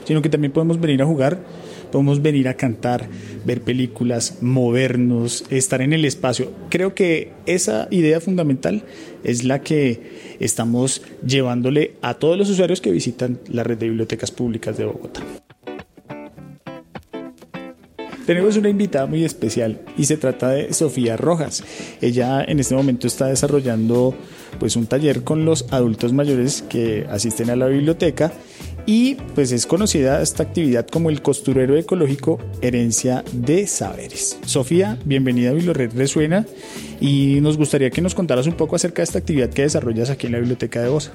sino 0.04 0.22
que 0.22 0.28
también 0.28 0.52
podemos 0.52 0.80
venir 0.80 1.02
a 1.02 1.06
jugar 1.06 1.40
podemos 1.94 2.22
venir 2.22 2.48
a 2.48 2.54
cantar, 2.54 3.06
ver 3.44 3.60
películas, 3.60 4.38
movernos, 4.40 5.44
estar 5.50 5.80
en 5.80 5.92
el 5.92 6.04
espacio. 6.04 6.50
Creo 6.68 6.92
que 6.92 7.30
esa 7.46 7.86
idea 7.92 8.20
fundamental 8.20 8.82
es 9.22 9.44
la 9.44 9.60
que 9.60 10.36
estamos 10.40 11.02
llevándole 11.24 11.94
a 12.02 12.14
todos 12.14 12.36
los 12.36 12.50
usuarios 12.50 12.80
que 12.80 12.90
visitan 12.90 13.38
la 13.46 13.62
red 13.62 13.78
de 13.78 13.86
bibliotecas 13.86 14.32
públicas 14.32 14.76
de 14.76 14.86
Bogotá. 14.86 15.22
Tenemos 18.26 18.56
una 18.56 18.70
invitada 18.70 19.06
muy 19.06 19.24
especial 19.24 19.80
y 19.96 20.06
se 20.06 20.16
trata 20.16 20.48
de 20.48 20.72
Sofía 20.72 21.16
Rojas. 21.16 21.62
Ella 22.00 22.42
en 22.42 22.58
este 22.58 22.74
momento 22.74 23.06
está 23.06 23.26
desarrollando 23.26 24.16
pues 24.58 24.74
un 24.74 24.86
taller 24.86 25.22
con 25.22 25.44
los 25.44 25.66
adultos 25.72 26.12
mayores 26.12 26.62
que 26.62 27.06
asisten 27.08 27.50
a 27.50 27.56
la 27.56 27.66
biblioteca 27.66 28.32
y 28.86 29.14
pues 29.34 29.52
es 29.52 29.66
conocida 29.66 30.20
esta 30.20 30.42
actividad 30.42 30.86
como 30.86 31.10
el 31.10 31.22
costurero 31.22 31.76
ecológico 31.76 32.38
Herencia 32.60 33.24
de 33.32 33.66
Saberes. 33.66 34.38
Sofía, 34.44 34.98
bienvenida 35.04 35.50
a 35.50 35.52
Bibliored 35.54 35.92
Resuena 35.94 36.46
y 37.00 37.40
nos 37.40 37.56
gustaría 37.56 37.90
que 37.90 38.02
nos 38.02 38.14
contaras 38.14 38.46
un 38.46 38.54
poco 38.54 38.76
acerca 38.76 39.02
de 39.02 39.04
esta 39.04 39.18
actividad 39.18 39.50
que 39.50 39.62
desarrollas 39.62 40.10
aquí 40.10 40.26
en 40.26 40.32
la 40.32 40.38
Biblioteca 40.38 40.82
de 40.82 40.88
Bosa. 40.88 41.12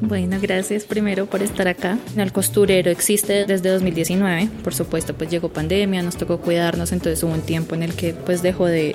Bueno, 0.00 0.36
gracias 0.40 0.84
primero 0.84 1.26
por 1.26 1.42
estar 1.42 1.68
acá. 1.68 1.98
El 2.16 2.32
costurero 2.32 2.90
existe 2.90 3.46
desde 3.46 3.70
2019, 3.70 4.50
por 4.62 4.74
supuesto, 4.74 5.14
pues 5.14 5.30
llegó 5.30 5.48
pandemia, 5.48 6.02
nos 6.02 6.16
tocó 6.16 6.38
cuidarnos, 6.38 6.92
entonces 6.92 7.22
hubo 7.22 7.32
un 7.32 7.40
tiempo 7.40 7.74
en 7.74 7.82
el 7.82 7.94
que 7.94 8.12
pues 8.12 8.42
dejó 8.42 8.66
de, 8.66 8.94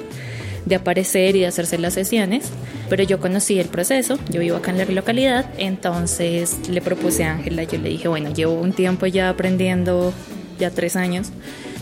de 0.65 0.75
aparecer 0.75 1.35
y 1.35 1.39
de 1.39 1.47
hacerse 1.47 1.79
las 1.79 1.95
sesiones, 1.95 2.51
pero 2.91 3.03
yo 3.03 3.21
conocí 3.21 3.57
el 3.57 3.69
proceso, 3.69 4.19
yo 4.29 4.41
vivo 4.41 4.57
acá 4.57 4.71
en 4.71 4.77
la 4.77 4.83
localidad, 4.83 5.45
entonces 5.57 6.67
le 6.67 6.81
propuse 6.81 7.23
a 7.23 7.31
Ángela, 7.35 7.63
yo 7.63 7.77
le 7.79 7.87
dije, 7.87 8.09
bueno, 8.09 8.33
llevo 8.33 8.51
un 8.51 8.73
tiempo 8.73 9.05
ya 9.05 9.29
aprendiendo, 9.29 10.13
ya 10.59 10.71
tres 10.71 10.97
años, 10.97 11.29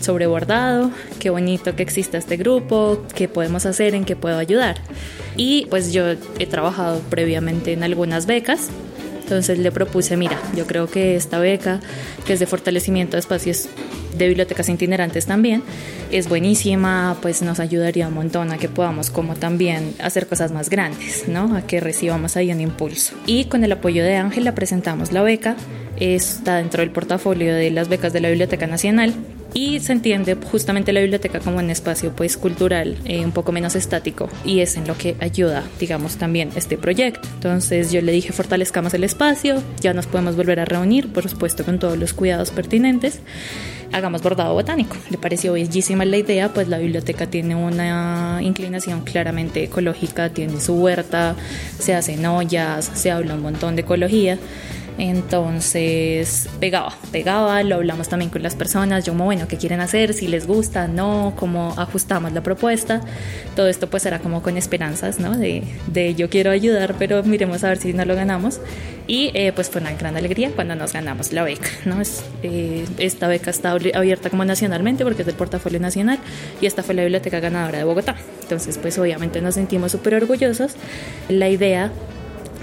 sobre 0.00 0.28
bordado, 0.28 0.92
qué 1.18 1.30
bonito 1.30 1.74
que 1.74 1.82
exista 1.82 2.16
este 2.16 2.36
grupo, 2.36 3.04
qué 3.12 3.26
podemos 3.26 3.66
hacer, 3.66 3.96
en 3.96 4.04
qué 4.04 4.14
puedo 4.14 4.38
ayudar. 4.38 4.76
Y 5.34 5.66
pues 5.66 5.92
yo 5.92 6.12
he 6.38 6.46
trabajado 6.46 7.00
previamente 7.10 7.72
en 7.72 7.82
algunas 7.82 8.26
becas, 8.26 8.68
entonces 9.30 9.60
le 9.60 9.70
propuse, 9.70 10.16
mira, 10.16 10.36
yo 10.56 10.66
creo 10.66 10.88
que 10.88 11.14
esta 11.14 11.38
beca, 11.38 11.78
que 12.26 12.32
es 12.32 12.40
de 12.40 12.46
fortalecimiento 12.46 13.12
de 13.12 13.20
espacios 13.20 13.68
de 14.18 14.26
bibliotecas 14.26 14.68
itinerantes 14.68 15.26
también, 15.26 15.62
es 16.10 16.28
buenísima, 16.28 17.16
pues 17.22 17.40
nos 17.40 17.60
ayudaría 17.60 18.08
un 18.08 18.14
montón 18.14 18.50
a 18.50 18.58
que 18.58 18.68
podamos 18.68 19.08
como 19.08 19.36
también 19.36 19.94
hacer 20.02 20.26
cosas 20.26 20.50
más 20.50 20.68
grandes, 20.68 21.28
¿no? 21.28 21.54
A 21.54 21.62
que 21.62 21.78
recibamos 21.78 22.36
ahí 22.36 22.50
un 22.50 22.60
impulso. 22.60 23.14
Y 23.24 23.44
con 23.44 23.62
el 23.62 23.70
apoyo 23.70 24.02
de 24.02 24.16
Ángela 24.16 24.52
presentamos 24.56 25.12
la 25.12 25.22
beca, 25.22 25.54
está 25.96 26.56
dentro 26.56 26.80
del 26.80 26.90
portafolio 26.90 27.54
de 27.54 27.70
las 27.70 27.88
becas 27.88 28.12
de 28.12 28.20
la 28.20 28.30
Biblioteca 28.30 28.66
Nacional 28.66 29.14
y 29.54 29.80
se 29.80 29.92
entiende 29.92 30.36
justamente 30.36 30.92
la 30.92 31.00
biblioteca 31.00 31.40
como 31.40 31.58
un 31.58 31.70
espacio 31.70 32.14
pues 32.14 32.36
cultural 32.36 32.96
eh, 33.04 33.24
un 33.24 33.32
poco 33.32 33.52
menos 33.52 33.74
estático 33.74 34.28
y 34.44 34.60
es 34.60 34.76
en 34.76 34.86
lo 34.86 34.96
que 34.96 35.16
ayuda 35.20 35.64
digamos 35.78 36.16
también 36.16 36.50
este 36.56 36.78
proyecto. 36.78 37.28
Entonces 37.34 37.92
yo 37.92 38.00
le 38.02 38.12
dije 38.12 38.32
fortalezcamos 38.32 38.94
el 38.94 39.04
espacio 39.04 39.62
ya 39.80 39.94
nos 39.94 40.06
podemos 40.06 40.36
volver 40.36 40.60
a 40.60 40.64
reunir 40.64 41.12
por 41.12 41.28
supuesto 41.28 41.64
con 41.64 41.78
todos 41.78 41.98
los 41.98 42.12
cuidados 42.12 42.50
pertinentes. 42.50 43.20
Hagamos 43.92 44.22
bordado 44.22 44.54
botánico. 44.54 44.96
Le 45.10 45.18
pareció 45.18 45.54
bellísima 45.54 46.04
la 46.04 46.16
idea 46.16 46.52
pues 46.52 46.68
la 46.68 46.78
biblioteca 46.78 47.26
tiene 47.26 47.56
una 47.56 48.38
inclinación 48.40 49.00
claramente 49.00 49.64
ecológica 49.64 50.28
tiene 50.28 50.60
su 50.60 50.74
huerta 50.74 51.34
se 51.78 51.94
hacen 51.94 52.24
ollas 52.24 52.90
se 52.94 53.10
habla 53.10 53.34
un 53.34 53.42
montón 53.42 53.74
de 53.74 53.82
ecología 53.82 54.38
entonces 55.00 56.46
pegaba, 56.60 56.92
pegaba, 57.10 57.62
lo 57.62 57.76
hablamos 57.76 58.10
también 58.10 58.30
con 58.30 58.42
las 58.42 58.54
personas, 58.54 59.06
yo 59.06 59.14
como, 59.14 59.24
bueno, 59.24 59.48
¿qué 59.48 59.56
quieren 59.56 59.80
hacer? 59.80 60.12
Si 60.12 60.28
les 60.28 60.46
gusta, 60.46 60.88
no, 60.88 61.32
cómo 61.36 61.72
ajustamos 61.78 62.32
la 62.32 62.42
propuesta. 62.42 63.00
Todo 63.56 63.68
esto 63.68 63.88
pues 63.88 64.04
era 64.04 64.18
como 64.18 64.42
con 64.42 64.58
esperanzas, 64.58 65.18
¿no? 65.18 65.38
De, 65.38 65.62
de 65.86 66.14
yo 66.14 66.28
quiero 66.28 66.50
ayudar, 66.50 66.96
pero 66.98 67.22
miremos 67.22 67.64
a 67.64 67.68
ver 67.68 67.78
si 67.78 67.94
no 67.94 68.04
lo 68.04 68.14
ganamos. 68.14 68.60
Y 69.06 69.30
eh, 69.32 69.52
pues 69.54 69.70
fue 69.70 69.80
una 69.80 69.94
gran 69.94 70.18
alegría 70.18 70.52
cuando 70.54 70.74
nos 70.74 70.92
ganamos 70.92 71.32
la 71.32 71.44
beca, 71.44 71.70
¿no? 71.86 72.02
Es, 72.02 72.22
eh, 72.42 72.84
esta 72.98 73.26
beca 73.26 73.50
está 73.50 73.70
abierta 73.70 74.28
como 74.28 74.44
nacionalmente 74.44 75.02
porque 75.02 75.22
es 75.22 75.26
del 75.26 75.34
portafolio 75.34 75.80
nacional 75.80 76.18
y 76.60 76.66
esta 76.66 76.82
fue 76.82 76.94
la 76.94 77.02
biblioteca 77.02 77.40
ganadora 77.40 77.78
de 77.78 77.84
Bogotá. 77.84 78.16
Entonces 78.42 78.76
pues 78.76 78.98
obviamente 78.98 79.40
nos 79.40 79.54
sentimos 79.54 79.92
súper 79.92 80.14
orgullosos. 80.14 80.74
La 81.30 81.48
idea 81.48 81.90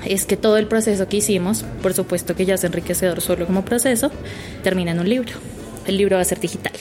es 0.06 0.26
que 0.26 0.38
todo 0.38 0.58
el 0.58 0.68
proceso 0.68 1.08
que 1.08 1.18
hicimos, 1.18 1.64
por 1.82 1.94
supuesto 1.94 2.36
que 2.36 2.46
ya 2.46 2.56
es 2.56 2.64
enriquecedor 2.64 3.22
solo 3.22 3.46
como 3.46 3.66
proceso, 3.66 4.12
termina 4.64 4.92
en 4.92 5.00
un 5.00 5.10
libro. 5.10 5.34
El 5.86 5.98
libro 5.98 6.18
va 6.18 6.22
a 6.22 6.26
ser 6.26 6.40
digital. 6.40 6.74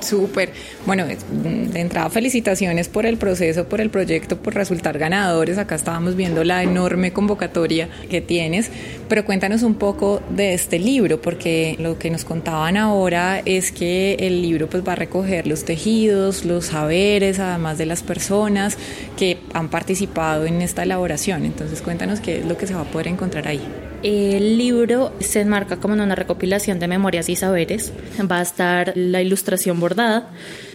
Súper. 0.00 0.52
Bueno, 0.86 1.04
de 1.06 1.80
entrada 1.80 2.10
felicitaciones 2.10 2.88
por 2.88 3.06
el 3.06 3.16
proceso, 3.16 3.68
por 3.68 3.80
el 3.80 3.90
proyecto, 3.90 4.36
por 4.36 4.54
resultar 4.54 4.98
ganadores. 4.98 5.58
Acá 5.58 5.74
estábamos 5.74 6.16
viendo 6.16 6.44
la 6.44 6.62
enorme 6.62 7.12
convocatoria 7.12 7.88
que 8.08 8.20
tienes, 8.20 8.70
pero 9.08 9.24
cuéntanos 9.24 9.62
un 9.62 9.74
poco 9.74 10.22
de 10.30 10.54
este 10.54 10.78
libro, 10.78 11.20
porque 11.20 11.76
lo 11.78 11.98
que 11.98 12.10
nos 12.10 12.24
contaban 12.24 12.76
ahora 12.76 13.40
es 13.44 13.72
que 13.72 14.16
el 14.20 14.42
libro 14.42 14.68
pues 14.68 14.86
va 14.86 14.92
a 14.92 14.96
recoger 14.96 15.46
los 15.46 15.64
tejidos, 15.64 16.44
los 16.44 16.66
saberes, 16.66 17.38
además 17.38 17.78
de 17.78 17.86
las 17.86 18.02
personas 18.02 18.76
que 19.16 19.38
han 19.52 19.68
participado 19.68 20.46
en 20.46 20.62
esta 20.62 20.82
elaboración. 20.82 21.44
Entonces 21.44 21.82
cuéntanos 21.82 22.20
qué 22.20 22.38
es 22.38 22.46
lo 22.46 22.56
que 22.56 22.66
se 22.66 22.74
va 22.74 22.82
a 22.82 22.90
poder 22.90 23.08
encontrar 23.08 23.48
ahí. 23.48 23.60
El 24.02 24.58
libro 24.58 25.12
se 25.18 25.40
enmarca 25.40 25.78
como 25.78 25.94
en 25.94 26.00
una 26.00 26.14
recopilación 26.14 26.78
de 26.78 26.86
memorias 26.86 27.28
y 27.28 27.34
saberes. 27.34 27.92
Va 28.30 28.38
a 28.38 28.42
estar 28.42 28.92
la 28.94 29.22
ilustración 29.22 29.80
bordada. 29.80 30.30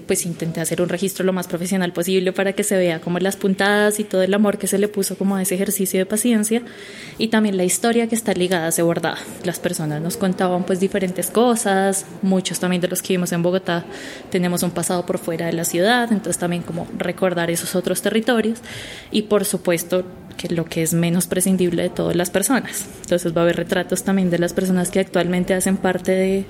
Pues 0.08 0.26
intenté 0.26 0.62
hacer 0.62 0.82
un 0.82 0.90
registro 0.90 1.26
lo 1.26 1.34
más 1.34 1.48
profesional 1.48 1.94
posible 1.94 2.34
para 2.34 2.54
que 2.54 2.64
se 2.64 2.78
vea 2.78 3.00
como 3.00 3.20
las 3.20 3.36
puntadas 3.36 4.00
y 4.00 4.04
todo 4.04 4.22
el 4.22 4.34
amor 4.34 4.58
que 4.58 4.68
se 4.68 4.78
le 4.78 4.88
puso 4.88 5.18
como 5.18 5.36
a 5.36 5.42
ese 5.42 5.56
ejercicio 5.56 6.00
de 6.00 6.06
paciencia 6.06 6.62
y 7.18 7.30
también 7.30 7.58
la 7.58 7.64
historia 7.64 8.08
que 8.08 8.16
está 8.16 8.34
ligada 8.34 8.66
a 8.66 8.70
ese 8.70 8.82
bordado. 8.82 9.18
Las 9.44 9.60
personas 9.60 10.02
nos 10.02 10.18
contaban 10.18 10.66
pues 10.66 10.80
diferentes 10.80 11.30
cosas, 11.30 12.06
muchos 12.22 12.60
también 12.60 12.82
de 12.82 12.88
los 12.88 13.02
que 13.02 13.10
vivimos 13.10 13.32
en 13.32 13.44
Bogotá 13.44 13.86
tenemos 14.30 14.64
un 14.64 14.72
pasado 14.72 15.06
por 15.06 15.18
fuera 15.18 15.46
de 15.46 15.54
la 15.54 15.66
ciudad, 15.66 16.12
entonces 16.12 16.38
también 16.38 16.64
como 16.64 16.88
recordar 16.98 17.50
esos 17.50 17.76
otros 17.76 18.02
territorios 18.02 18.60
y 19.12 19.24
por 19.24 19.46
supuesto 19.46 20.06
que 20.38 20.50
lo 20.50 20.66
que 20.66 20.82
es 20.82 20.94
menos 20.94 21.28
prescindible 21.28 21.84
de 21.84 21.90
todas 21.90 22.16
las 22.16 22.30
personas. 22.30 22.88
Entonces 23.02 23.36
va 23.36 23.42
a 23.42 23.44
haber 23.44 23.56
retratos 23.56 24.04
también 24.04 24.30
de 24.30 24.40
las 24.40 24.54
personas 24.54 24.90
que 24.90 25.00
actualmente 25.00 25.54
hacen 25.54 25.78
parte 25.78 26.46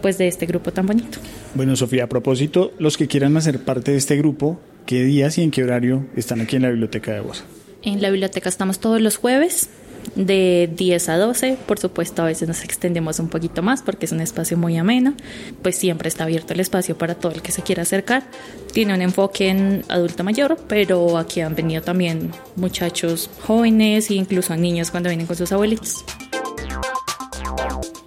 pues, 0.00 0.18
de 0.18 0.28
este 0.28 0.46
grupo 0.46 0.72
tan 0.72 0.86
bonito. 0.86 1.18
Bueno, 1.54 1.76
Sofía, 1.76 2.04
a 2.04 2.06
propósito, 2.08 2.72
los 2.78 2.91
que 2.96 3.08
quieran 3.08 3.36
hacer 3.36 3.60
parte 3.64 3.92
de 3.92 3.98
este 3.98 4.16
grupo, 4.16 4.60
¿qué 4.86 5.04
días 5.04 5.38
y 5.38 5.42
en 5.42 5.50
qué 5.50 5.64
horario 5.64 6.06
están 6.16 6.40
aquí 6.40 6.56
en 6.56 6.62
la 6.62 6.70
biblioteca 6.70 7.12
de 7.12 7.20
Bosa? 7.20 7.44
En 7.82 8.00
la 8.00 8.10
biblioteca 8.10 8.48
estamos 8.48 8.78
todos 8.78 9.00
los 9.00 9.16
jueves 9.16 9.68
de 10.14 10.70
10 10.74 11.08
a 11.08 11.16
12. 11.16 11.58
Por 11.66 11.78
supuesto, 11.78 12.22
a 12.22 12.26
veces 12.26 12.48
nos 12.48 12.62
extendemos 12.64 13.18
un 13.18 13.28
poquito 13.28 13.62
más 13.62 13.82
porque 13.82 14.06
es 14.06 14.12
un 14.12 14.20
espacio 14.20 14.56
muy 14.56 14.76
ameno. 14.76 15.14
Pues 15.62 15.76
siempre 15.76 16.08
está 16.08 16.24
abierto 16.24 16.52
el 16.52 16.60
espacio 16.60 16.96
para 16.96 17.14
todo 17.14 17.32
el 17.32 17.42
que 17.42 17.52
se 17.52 17.62
quiera 17.62 17.82
acercar. 17.82 18.24
Tiene 18.72 18.94
un 18.94 19.02
enfoque 19.02 19.48
en 19.48 19.84
adulto 19.88 20.24
mayor, 20.24 20.58
pero 20.68 21.18
aquí 21.18 21.40
han 21.40 21.54
venido 21.54 21.82
también 21.82 22.30
muchachos 22.56 23.30
jóvenes 23.40 24.10
e 24.10 24.14
incluso 24.14 24.56
niños 24.56 24.90
cuando 24.90 25.08
vienen 25.08 25.26
con 25.26 25.36
sus 25.36 25.52
abuelitos. 25.52 26.04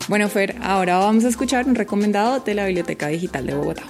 Bueno, 0.07 0.29
Fer, 0.29 0.55
ahora 0.61 0.97
vamos 0.99 1.25
a 1.25 1.29
escuchar 1.29 1.65
un 1.65 1.73
recomendado 1.73 2.39
de 2.39 2.53
la 2.53 2.67
Biblioteca 2.67 3.07
Digital 3.07 3.47
de 3.47 3.55
Bogotá. 3.55 3.83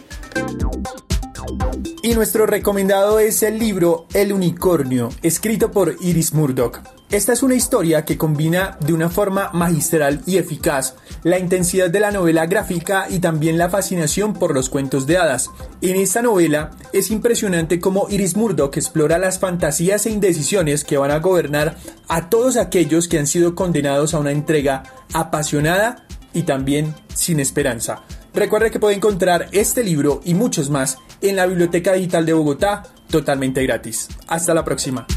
Y 2.02 2.14
nuestro 2.14 2.46
recomendado 2.46 3.20
es 3.20 3.42
el 3.42 3.58
libro 3.58 4.06
El 4.14 4.32
Unicornio, 4.32 5.10
escrito 5.24 5.72
por 5.72 5.96
Iris 6.02 6.34
Murdoch. 6.34 6.82
Esta 7.10 7.34
es 7.34 7.42
una 7.42 7.56
historia 7.56 8.06
que 8.06 8.18
combina 8.18 8.78
de 8.86 8.94
una 8.94 9.10
forma 9.10 9.50
magistral 9.54 10.22
y 10.28 10.38
eficaz 10.38 10.96
la 11.24 11.40
intensidad 11.40 11.90
de 11.90 12.00
la 12.00 12.12
novela 12.12 12.46
gráfica 12.46 13.08
y 13.10 13.20
también 13.20 13.58
la 13.58 13.70
fascinación 13.70 14.34
por 14.34 14.54
los 14.54 14.70
cuentos 14.70 15.08
de 15.08 15.18
hadas. 15.18 15.50
En 15.82 15.96
esta 15.96 16.22
novela 16.22 16.72
es 16.94 17.10
impresionante 17.10 17.80
cómo 17.80 18.08
Iris 18.10 18.36
Murdoch 18.36 18.78
explora 18.78 19.18
las 19.18 19.40
fantasías 19.40 20.06
e 20.06 20.12
indecisiones 20.12 20.84
que 20.84 20.98
van 20.98 21.10
a 21.12 21.20
gobernar 21.20 21.76
a 22.08 22.30
todos 22.30 22.58
aquellos 22.58 23.08
que 23.08 23.18
han 23.18 23.28
sido 23.28 23.56
condenados 23.56 24.14
a 24.14 24.20
una 24.20 24.32
entrega 24.32 24.84
apasionada 25.14 26.06
y 26.34 26.44
también 26.44 26.94
sin 27.16 27.40
esperanza. 27.40 28.04
Recuerde 28.36 28.70
que 28.70 28.82
puede 28.82 28.96
encontrar 28.96 29.48
este 29.54 29.82
libro 29.82 30.20
y 30.26 30.34
muchos 30.34 30.70
más 30.70 30.98
en 31.22 31.38
la 31.38 31.48
Biblioteca 31.48 31.94
Digital 31.94 32.26
de 32.26 32.34
Bogotá 32.34 32.84
totalmente 33.10 33.64
gratis. 33.64 34.10
Hasta 34.28 34.54
la 34.54 34.66
próxima. 34.66 35.08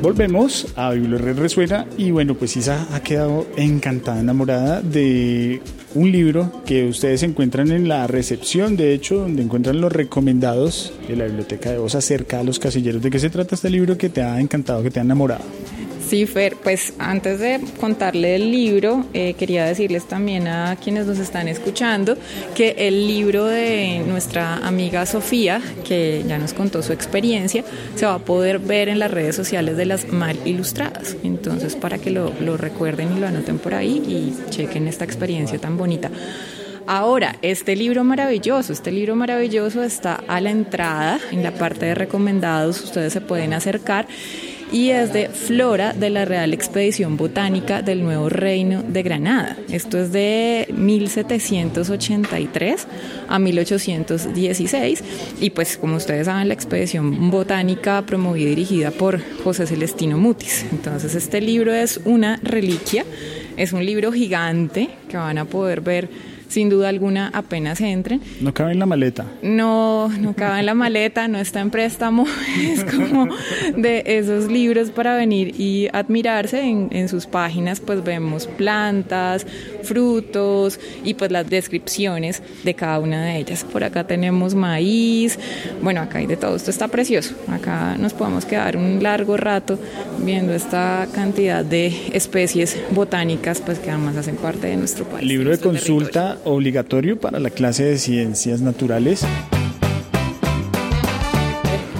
Volvemos 0.00 0.68
a 0.74 0.92
Bibliored 0.92 1.38
Resuena 1.38 1.86
y 1.98 2.10
bueno, 2.10 2.34
pues 2.34 2.56
Isa 2.56 2.88
ha 2.94 3.00
quedado 3.00 3.46
encantada, 3.56 4.20
enamorada 4.20 4.80
de 4.80 5.60
un 5.94 6.10
libro 6.10 6.62
que 6.64 6.86
ustedes 6.86 7.22
encuentran 7.24 7.70
en 7.70 7.86
la 7.88 8.06
recepción, 8.06 8.74
de 8.76 8.94
hecho, 8.94 9.16
donde 9.16 9.42
encuentran 9.42 9.82
los 9.82 9.92
recomendados 9.92 10.94
de 11.06 11.16
la 11.16 11.26
Biblioteca 11.26 11.72
de 11.72 11.78
Osa 11.78 12.00
cerca 12.00 12.40
a 12.40 12.42
los 12.42 12.58
casilleros. 12.58 13.02
¿De 13.02 13.10
qué 13.10 13.18
se 13.18 13.28
trata 13.28 13.54
este 13.54 13.68
libro 13.68 13.98
que 13.98 14.08
te 14.08 14.22
ha 14.22 14.40
encantado, 14.40 14.82
que 14.82 14.90
te 14.90 14.98
ha 14.98 15.02
enamorado? 15.02 15.44
Sí, 16.12 16.26
Fer, 16.26 16.56
pues 16.62 16.92
antes 16.98 17.38
de 17.38 17.58
contarle 17.80 18.34
el 18.34 18.50
libro, 18.50 19.06
eh, 19.14 19.32
quería 19.32 19.64
decirles 19.64 20.04
también 20.04 20.46
a 20.46 20.76
quienes 20.76 21.06
nos 21.06 21.18
están 21.18 21.48
escuchando 21.48 22.18
que 22.54 22.74
el 22.76 23.06
libro 23.06 23.46
de 23.46 24.04
nuestra 24.06 24.56
amiga 24.56 25.06
Sofía, 25.06 25.62
que 25.88 26.22
ya 26.28 26.36
nos 26.36 26.52
contó 26.52 26.82
su 26.82 26.92
experiencia, 26.92 27.64
se 27.94 28.04
va 28.04 28.16
a 28.16 28.18
poder 28.18 28.58
ver 28.58 28.90
en 28.90 28.98
las 28.98 29.10
redes 29.10 29.34
sociales 29.34 29.78
de 29.78 29.86
las 29.86 30.06
Mal 30.12 30.38
Ilustradas. 30.44 31.16
Entonces, 31.22 31.76
para 31.76 31.96
que 31.96 32.10
lo, 32.10 32.30
lo 32.42 32.58
recuerden 32.58 33.16
y 33.16 33.18
lo 33.18 33.26
anoten 33.26 33.58
por 33.58 33.72
ahí 33.72 34.02
y 34.06 34.50
chequen 34.50 34.88
esta 34.88 35.06
experiencia 35.06 35.58
tan 35.58 35.78
bonita. 35.78 36.10
Ahora, 36.86 37.36
este 37.40 37.74
libro 37.74 38.04
maravilloso, 38.04 38.74
este 38.74 38.92
libro 38.92 39.16
maravilloso 39.16 39.82
está 39.82 40.22
a 40.28 40.42
la 40.42 40.50
entrada, 40.50 41.18
en 41.30 41.42
la 41.42 41.52
parte 41.52 41.86
de 41.86 41.94
recomendados, 41.94 42.84
ustedes 42.84 43.14
se 43.14 43.22
pueden 43.22 43.54
acercar 43.54 44.06
y 44.72 44.90
es 44.90 45.12
de 45.12 45.28
Flora 45.28 45.92
de 45.92 46.08
la 46.08 46.24
Real 46.24 46.54
Expedición 46.54 47.18
Botánica 47.18 47.82
del 47.82 48.02
Nuevo 48.02 48.30
Reino 48.30 48.82
de 48.82 49.02
Granada. 49.02 49.58
Esto 49.70 49.98
es 49.98 50.12
de 50.12 50.66
1783 50.74 52.86
a 53.28 53.38
1816 53.38 55.04
y 55.40 55.50
pues 55.50 55.76
como 55.76 55.96
ustedes 55.96 56.24
saben 56.26 56.48
la 56.48 56.54
expedición 56.54 57.30
botánica 57.30 58.00
promovida 58.06 58.46
y 58.46 58.54
dirigida 58.54 58.90
por 58.90 59.20
José 59.44 59.66
Celestino 59.66 60.16
Mutis. 60.16 60.64
Entonces 60.72 61.14
este 61.14 61.42
libro 61.42 61.74
es 61.74 62.00
una 62.04 62.40
reliquia, 62.42 63.04
es 63.58 63.74
un 63.74 63.84
libro 63.84 64.10
gigante 64.10 64.88
que 65.08 65.18
van 65.18 65.36
a 65.36 65.44
poder 65.44 65.82
ver 65.82 66.08
sin 66.52 66.68
duda 66.68 66.90
alguna 66.90 67.30
apenas 67.32 67.80
entren. 67.80 68.20
No 68.40 68.52
cabe 68.52 68.72
en 68.72 68.78
la 68.78 68.86
maleta. 68.86 69.24
No, 69.42 70.08
no 70.08 70.34
cabe 70.34 70.60
en 70.60 70.66
la 70.66 70.74
maleta, 70.74 71.26
no 71.26 71.38
está 71.38 71.60
en 71.60 71.70
préstamo, 71.70 72.26
es 72.60 72.84
como 72.84 73.28
de 73.76 74.02
esos 74.04 74.50
libros 74.50 74.90
para 74.90 75.16
venir 75.16 75.58
y 75.58 75.88
admirarse. 75.92 76.60
En, 76.62 76.88
en 76.92 77.08
sus 77.08 77.26
páginas 77.26 77.80
pues 77.80 78.04
vemos 78.04 78.46
plantas, 78.46 79.46
frutos 79.82 80.78
y 81.04 81.14
pues 81.14 81.30
las 81.30 81.48
descripciones 81.48 82.42
de 82.62 82.74
cada 82.74 82.98
una 82.98 83.24
de 83.24 83.38
ellas. 83.38 83.64
Por 83.64 83.82
acá 83.82 84.06
tenemos 84.06 84.54
maíz, 84.54 85.38
bueno, 85.80 86.02
acá 86.02 86.18
hay 86.18 86.26
de 86.26 86.36
todo, 86.36 86.54
esto 86.56 86.70
está 86.70 86.88
precioso. 86.88 87.34
Acá 87.48 87.96
nos 87.98 88.12
podemos 88.12 88.44
quedar 88.44 88.76
un 88.76 89.02
largo 89.02 89.38
rato 89.38 89.78
viendo 90.18 90.52
esta 90.52 91.08
cantidad 91.14 91.64
de 91.64 92.10
especies 92.12 92.78
botánicas 92.90 93.62
pues 93.62 93.78
que 93.78 93.90
además 93.90 94.16
hacen 94.16 94.36
parte 94.36 94.66
de 94.66 94.76
nuestro 94.76 95.06
país. 95.06 95.26
Libro 95.26 95.50
de 95.50 95.58
consulta 95.58 96.38
obligatorio 96.44 97.18
para 97.18 97.38
la 97.38 97.50
clase 97.50 97.84
de 97.84 97.98
ciencias 97.98 98.60
naturales. 98.60 99.24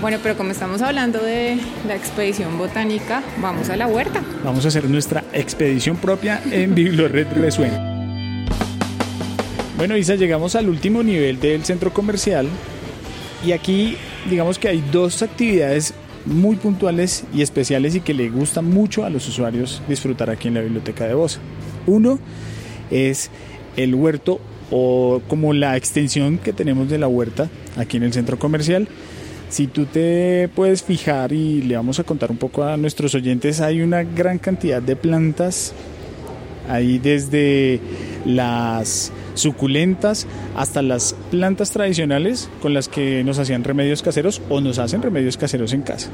Bueno, 0.00 0.18
pero 0.20 0.36
como 0.36 0.50
estamos 0.50 0.82
hablando 0.82 1.22
de 1.22 1.58
la 1.86 1.94
expedición 1.94 2.58
botánica, 2.58 3.22
vamos 3.40 3.70
a 3.70 3.76
la 3.76 3.86
huerta. 3.86 4.20
Vamos 4.44 4.64
a 4.64 4.68
hacer 4.68 4.90
nuestra 4.90 5.22
expedición 5.32 5.96
propia 5.96 6.42
en 6.50 6.74
Biblored 6.74 7.28
Resuena. 7.34 7.92
Bueno, 9.76 9.96
Isa, 9.96 10.16
llegamos 10.16 10.56
al 10.56 10.68
último 10.68 11.02
nivel 11.02 11.38
del 11.38 11.64
centro 11.64 11.92
comercial 11.92 12.48
y 13.46 13.52
aquí 13.52 13.96
digamos 14.28 14.58
que 14.58 14.68
hay 14.68 14.82
dos 14.92 15.22
actividades 15.22 15.94
muy 16.24 16.56
puntuales 16.56 17.24
y 17.34 17.42
especiales 17.42 17.94
y 17.94 18.00
que 18.00 18.14
le 18.14 18.28
gustan 18.28 18.64
mucho 18.64 19.04
a 19.04 19.10
los 19.10 19.28
usuarios 19.28 19.82
disfrutar 19.88 20.30
aquí 20.30 20.48
en 20.48 20.54
la 20.54 20.60
biblioteca 20.60 21.06
de 21.06 21.14
Bosa. 21.14 21.40
Uno 21.86 22.18
es 22.90 23.30
el 23.76 23.94
huerto 23.94 24.40
o 24.70 25.20
como 25.28 25.52
la 25.52 25.76
extensión 25.76 26.38
que 26.38 26.52
tenemos 26.52 26.88
de 26.88 26.98
la 26.98 27.08
huerta 27.08 27.48
aquí 27.76 27.98
en 27.98 28.04
el 28.04 28.12
centro 28.12 28.38
comercial. 28.38 28.88
Si 29.50 29.66
tú 29.66 29.84
te 29.84 30.48
puedes 30.54 30.82
fijar 30.82 31.32
y 31.32 31.60
le 31.60 31.76
vamos 31.76 31.98
a 31.98 32.04
contar 32.04 32.30
un 32.30 32.38
poco 32.38 32.64
a 32.64 32.78
nuestros 32.78 33.14
oyentes, 33.14 33.60
hay 33.60 33.82
una 33.82 34.02
gran 34.02 34.38
cantidad 34.38 34.80
de 34.80 34.96
plantas 34.96 35.74
ahí 36.68 36.98
desde 36.98 37.80
las 38.24 39.12
suculentas 39.34 40.26
hasta 40.56 40.80
las 40.80 41.14
plantas 41.30 41.70
tradicionales 41.70 42.48
con 42.60 42.72
las 42.72 42.88
que 42.88 43.24
nos 43.24 43.38
hacían 43.38 43.64
remedios 43.64 44.02
caseros 44.02 44.40
o 44.48 44.60
nos 44.60 44.78
hacen 44.78 45.02
remedios 45.02 45.36
caseros 45.36 45.72
en 45.72 45.82
casa. 45.82 46.08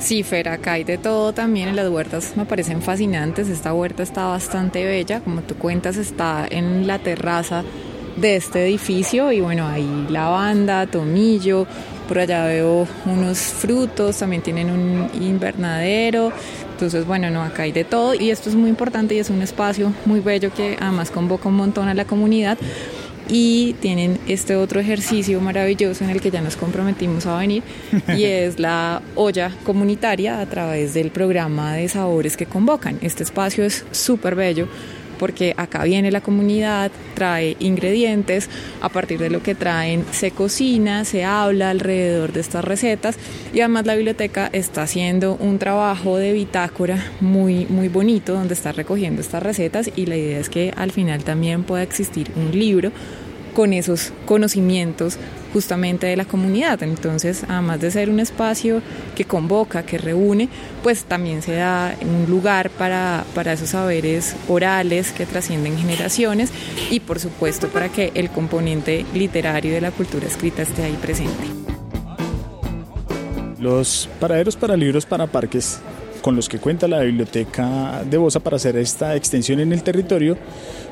Sí, 0.00 0.22
Fer, 0.22 0.48
acá 0.48 0.72
hay 0.72 0.84
de 0.84 0.96
todo 0.96 1.34
también 1.34 1.68
en 1.68 1.76
las 1.76 1.88
huertas, 1.90 2.32
me 2.34 2.46
parecen 2.46 2.80
fascinantes. 2.80 3.48
Esta 3.48 3.74
huerta 3.74 4.02
está 4.02 4.24
bastante 4.26 4.84
bella, 4.84 5.20
como 5.20 5.42
tú 5.42 5.56
cuentas, 5.56 5.98
está 5.98 6.46
en 6.50 6.86
la 6.86 6.98
terraza 6.98 7.62
de 8.16 8.36
este 8.36 8.64
edificio 8.66 9.30
y 9.30 9.40
bueno, 9.40 9.68
hay 9.68 9.86
lavanda, 10.08 10.86
tomillo, 10.86 11.66
por 12.08 12.18
allá 12.18 12.46
veo 12.46 12.88
unos 13.04 13.38
frutos, 13.38 14.16
también 14.18 14.42
tienen 14.42 14.70
un 14.70 15.10
invernadero, 15.20 16.32
entonces 16.72 17.06
bueno, 17.06 17.30
no, 17.30 17.42
acá 17.42 17.64
hay 17.64 17.72
de 17.72 17.84
todo. 17.84 18.14
Y 18.14 18.30
esto 18.30 18.48
es 18.48 18.54
muy 18.54 18.70
importante 18.70 19.14
y 19.14 19.18
es 19.18 19.28
un 19.28 19.42
espacio 19.42 19.92
muy 20.06 20.20
bello 20.20 20.50
que 20.52 20.78
además 20.80 21.10
convoca 21.10 21.50
un 21.50 21.56
montón 21.56 21.88
a 21.88 21.94
la 21.94 22.06
comunidad 22.06 22.56
y 23.30 23.74
tienen 23.80 24.18
este 24.26 24.56
otro 24.56 24.80
ejercicio 24.80 25.40
maravilloso 25.40 26.04
en 26.04 26.10
el 26.10 26.20
que 26.20 26.30
ya 26.30 26.40
nos 26.40 26.56
comprometimos 26.56 27.26
a 27.26 27.38
venir 27.38 27.62
y 28.16 28.24
es 28.24 28.58
la 28.58 29.02
olla 29.14 29.52
comunitaria 29.64 30.40
a 30.40 30.46
través 30.46 30.94
del 30.94 31.10
programa 31.10 31.74
de 31.74 31.88
sabores 31.88 32.36
que 32.36 32.46
convocan. 32.46 32.98
Este 33.00 33.22
espacio 33.22 33.64
es 33.64 33.84
súper 33.92 34.34
bello 34.34 34.68
porque 35.20 35.52
acá 35.58 35.84
viene 35.84 36.10
la 36.10 36.22
comunidad, 36.22 36.90
trae 37.14 37.54
ingredientes, 37.60 38.48
a 38.80 38.88
partir 38.88 39.18
de 39.18 39.28
lo 39.28 39.42
que 39.42 39.54
traen 39.54 40.02
se 40.12 40.30
cocina, 40.30 41.04
se 41.04 41.24
habla 41.24 41.68
alrededor 41.68 42.32
de 42.32 42.40
estas 42.40 42.64
recetas 42.64 43.18
y 43.52 43.60
además 43.60 43.84
la 43.84 43.96
biblioteca 43.96 44.48
está 44.50 44.84
haciendo 44.84 45.34
un 45.34 45.58
trabajo 45.58 46.16
de 46.16 46.32
bitácora 46.32 47.04
muy, 47.20 47.66
muy 47.66 47.88
bonito 47.88 48.32
donde 48.32 48.54
está 48.54 48.72
recogiendo 48.72 49.20
estas 49.20 49.42
recetas 49.42 49.90
y 49.94 50.06
la 50.06 50.16
idea 50.16 50.38
es 50.38 50.48
que 50.48 50.72
al 50.74 50.90
final 50.90 51.22
también 51.22 51.64
pueda 51.64 51.82
existir 51.82 52.30
un 52.34 52.58
libro 52.58 52.90
con 53.50 53.72
esos 53.72 54.12
conocimientos 54.26 55.18
justamente 55.52 56.06
de 56.06 56.16
la 56.16 56.24
comunidad. 56.24 56.82
Entonces, 56.82 57.44
además 57.48 57.80
de 57.80 57.90
ser 57.90 58.10
un 58.10 58.20
espacio 58.20 58.82
que 59.14 59.24
convoca, 59.24 59.84
que 59.84 59.98
reúne, 59.98 60.48
pues 60.82 61.04
también 61.04 61.42
se 61.42 61.54
da 61.54 61.96
un 62.02 62.30
lugar 62.30 62.70
para, 62.70 63.24
para 63.34 63.52
esos 63.52 63.70
saberes 63.70 64.36
orales 64.48 65.12
que 65.12 65.26
trascienden 65.26 65.76
generaciones 65.76 66.50
y 66.90 67.00
por 67.00 67.18
supuesto 67.18 67.68
para 67.68 67.88
que 67.88 68.12
el 68.14 68.30
componente 68.30 69.04
literario 69.14 69.72
de 69.72 69.80
la 69.80 69.90
cultura 69.90 70.26
escrita 70.26 70.62
esté 70.62 70.84
ahí 70.84 70.98
presente. 71.00 71.44
Los 73.58 74.08
paraderos 74.18 74.56
para 74.56 74.76
libros 74.76 75.04
para 75.04 75.26
parques 75.26 75.80
con 76.20 76.36
los 76.36 76.48
que 76.48 76.58
cuenta 76.58 76.88
la 76.88 77.00
biblioteca 77.00 78.02
de 78.08 78.16
Bosa 78.16 78.40
para 78.40 78.56
hacer 78.56 78.76
esta 78.76 79.16
extensión 79.16 79.60
en 79.60 79.72
el 79.72 79.82
territorio, 79.82 80.36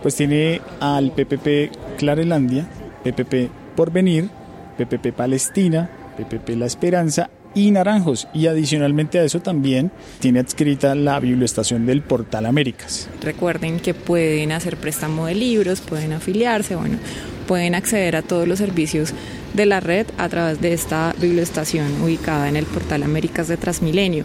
pues 0.03 0.15
tiene 0.15 0.61
al 0.81 1.13
PPP 1.13 1.97
Clarelandia, 1.99 2.69
PPP 3.05 3.51
Porvenir, 3.77 4.29
PPP 4.77 5.13
Palestina, 5.13 5.91
PPP 6.17 6.51
La 6.57 6.67
Esperanza 6.67 7.31
y 7.55 7.71
Naranjos. 7.71 8.29
Y 8.33 8.47
adicionalmente 8.47 9.19
a 9.19 9.25
eso 9.25 9.41
también 9.41 9.91
tiene 10.21 10.41
adscrita 10.41 10.95
la 10.95 11.19
biblioestación 11.21 11.87
del 11.87 12.03
Portal 12.03 12.47
Américas. 12.47 13.09
Recuerden 13.23 13.81
que 13.81 13.95
pueden 13.95 14.53
hacer 14.53 14.77
préstamo 14.77 15.27
de 15.27 15.35
libros, 15.35 15.81
pueden 15.81 16.13
afiliarse, 16.13 16.77
bueno, 16.77 16.99
pueden 17.47 17.75
acceder 17.75 18.17
a 18.17 18.23
todos 18.23 18.47
los 18.47 18.59
servicios 18.59 19.15
de 19.55 19.67
la 19.67 19.81
red 19.81 20.07
a 20.19 20.29
través 20.29 20.61
de 20.61 20.73
esta 20.73 21.15
biblioestación 21.21 22.03
ubicada 22.03 22.49
en 22.49 22.57
el 22.57 22.67
Portal 22.67 23.03
Américas 23.03 23.49
de 23.49 23.57
Transmilenio. 23.57 24.25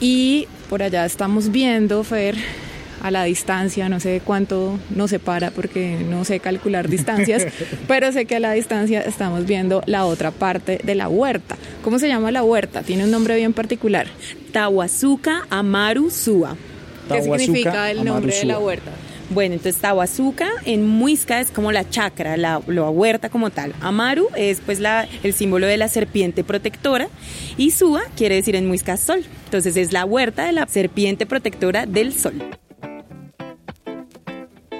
Y 0.00 0.46
por 0.68 0.82
allá 0.82 1.04
estamos 1.04 1.50
viendo, 1.50 2.04
Fer, 2.04 2.36
a 3.00 3.10
la 3.10 3.24
distancia, 3.24 3.88
no 3.88 4.00
sé 4.00 4.20
cuánto 4.24 4.78
nos 4.90 5.10
separa 5.10 5.50
porque 5.50 5.98
no 6.08 6.24
sé 6.24 6.40
calcular 6.40 6.88
distancias, 6.90 7.46
pero 7.86 8.12
sé 8.12 8.26
que 8.26 8.36
a 8.36 8.40
la 8.40 8.52
distancia 8.52 9.00
estamos 9.00 9.46
viendo 9.46 9.82
la 9.86 10.04
otra 10.04 10.30
parte 10.30 10.80
de 10.82 10.94
la 10.94 11.08
huerta. 11.08 11.56
¿Cómo 11.82 11.98
se 11.98 12.08
llama 12.08 12.30
la 12.30 12.42
huerta? 12.42 12.82
Tiene 12.82 13.04
un 13.04 13.10
nombre 13.10 13.36
bien 13.36 13.52
particular. 13.52 14.06
Tahuazuca 14.52 15.46
Amaru 15.50 16.10
Sua. 16.10 16.56
¿Qué 17.08 17.22
significa 17.22 17.90
el 17.90 18.04
nombre 18.04 18.34
de 18.34 18.44
la 18.44 18.58
huerta? 18.58 18.90
Bueno, 19.30 19.56
entonces 19.56 19.80
Tahuazuca 19.80 20.48
en 20.64 20.86
Muisca 20.86 21.40
es 21.40 21.50
como 21.50 21.70
la 21.70 21.88
chacra, 21.88 22.38
la, 22.38 22.58
huerta 22.58 23.28
como 23.28 23.50
tal. 23.50 23.74
Amaru 23.80 24.28
es 24.34 24.60
pues 24.64 24.80
la, 24.80 25.06
el 25.22 25.34
símbolo 25.34 25.66
de 25.66 25.76
la 25.76 25.88
serpiente 25.88 26.44
protectora 26.44 27.08
y 27.58 27.72
Sua 27.72 28.02
quiere 28.16 28.36
decir 28.36 28.56
en 28.56 28.66
Muisca 28.66 28.96
sol. 28.96 29.22
Entonces 29.44 29.76
es 29.76 29.92
la 29.92 30.06
huerta 30.06 30.46
de 30.46 30.52
la 30.52 30.66
serpiente 30.66 31.26
protectora 31.26 31.84
del 31.84 32.14
sol. 32.14 32.42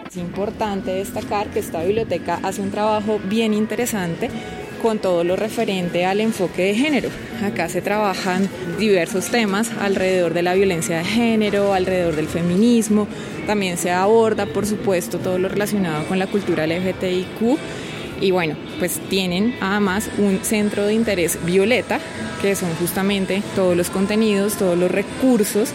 Es 0.09 0.17
importante 0.17 0.93
destacar 0.93 1.49
que 1.49 1.59
esta 1.59 1.85
biblioteca 1.85 2.41
hace 2.43 2.63
un 2.63 2.71
trabajo 2.71 3.21
bien 3.25 3.53
interesante 3.53 4.31
con 4.79 4.99
todo 4.99 5.25
lo 5.25 5.37
referente 5.37 6.05
al 6.07 6.21
enfoque 6.21 6.63
de 6.65 6.75
género. 6.75 7.09
Acá 7.45 7.69
se 7.69 7.83
trabajan 7.83 8.49
diversos 8.79 9.27
temas 9.27 9.71
alrededor 9.81 10.35
de 10.35 10.43
la 10.43 10.55
violencia 10.55 10.99
de 10.99 11.05
género, 11.05 11.75
alrededor 11.75 12.17
del 12.17 12.29
feminismo, 12.29 13.07
también 13.47 13.79
se 13.79 13.91
aborda, 13.91 14.47
por 14.47 14.67
supuesto, 14.67 15.19
todo 15.19 15.39
lo 15.39 15.49
relacionado 15.49 16.07
con 16.07 16.19
la 16.19 16.27
cultura 16.27 16.67
LGTBIQ. 16.67 17.59
Y 18.21 18.31
bueno, 18.31 18.57
pues 18.79 19.01
tienen 19.09 19.55
además 19.61 20.11
un 20.19 20.41
centro 20.43 20.87
de 20.87 20.95
interés 20.95 21.39
violeta, 21.45 22.01
que 22.43 22.55
son 22.57 22.69
justamente 22.75 23.43
todos 23.55 23.77
los 23.77 23.91
contenidos, 23.91 24.57
todos 24.57 24.77
los 24.77 24.91
recursos 24.91 25.71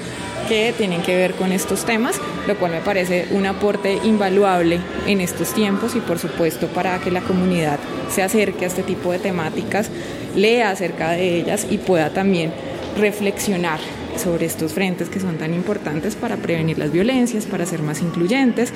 que 0.48 0.74
tienen 0.78 1.02
que 1.02 1.16
ver 1.16 1.34
con 1.34 1.52
estos 1.52 1.86
temas, 1.86 2.20
lo 2.48 2.56
cual 2.58 2.72
me 2.72 2.82
parece 2.82 3.28
un 3.32 3.46
aporte 3.46 4.00
invaluable 4.04 4.80
en 5.08 5.22
estos 5.22 5.54
tiempos 5.54 5.96
y 5.96 6.00
por 6.00 6.20
supuesto 6.20 6.68
para 6.68 7.00
que 7.00 7.12
la 7.12 7.22
comunidad 7.22 7.80
se 8.10 8.24
acerque 8.24 8.66
a 8.66 8.68
este 8.68 8.84
tipo 8.84 9.12
de 9.12 9.20
temáticas, 9.20 9.90
lea 10.36 10.70
acerca 10.70 11.12
de 11.12 11.38
ellas 11.38 11.68
y 11.70 11.78
pueda 11.78 12.12
también 12.12 12.52
reflexionar 12.98 13.80
sobre 14.18 14.46
estos 14.46 14.74
frentes 14.74 15.10
que 15.10 15.20
son 15.20 15.38
tan 15.38 15.54
importantes 15.54 16.16
para 16.16 16.38
prevenir 16.38 16.78
las 16.78 16.92
violencias, 16.92 17.46
para 17.46 17.66
ser 17.66 17.82
más 17.82 18.02
incluyentes 18.02 18.72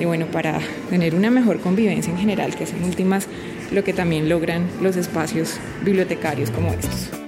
y 0.00 0.04
bueno, 0.04 0.26
para 0.26 0.58
tener 0.90 1.14
una 1.14 1.30
mejor 1.30 1.60
convivencia 1.60 2.12
en 2.12 2.18
general, 2.18 2.54
que 2.56 2.64
es 2.64 2.72
en 2.72 2.84
últimas 2.84 3.26
lo 3.70 3.84
que 3.84 3.92
también 3.92 4.28
logran 4.28 4.66
los 4.80 4.96
espacios 4.96 5.58
bibliotecarios 5.84 6.50
como 6.50 6.72
estos. 6.72 7.21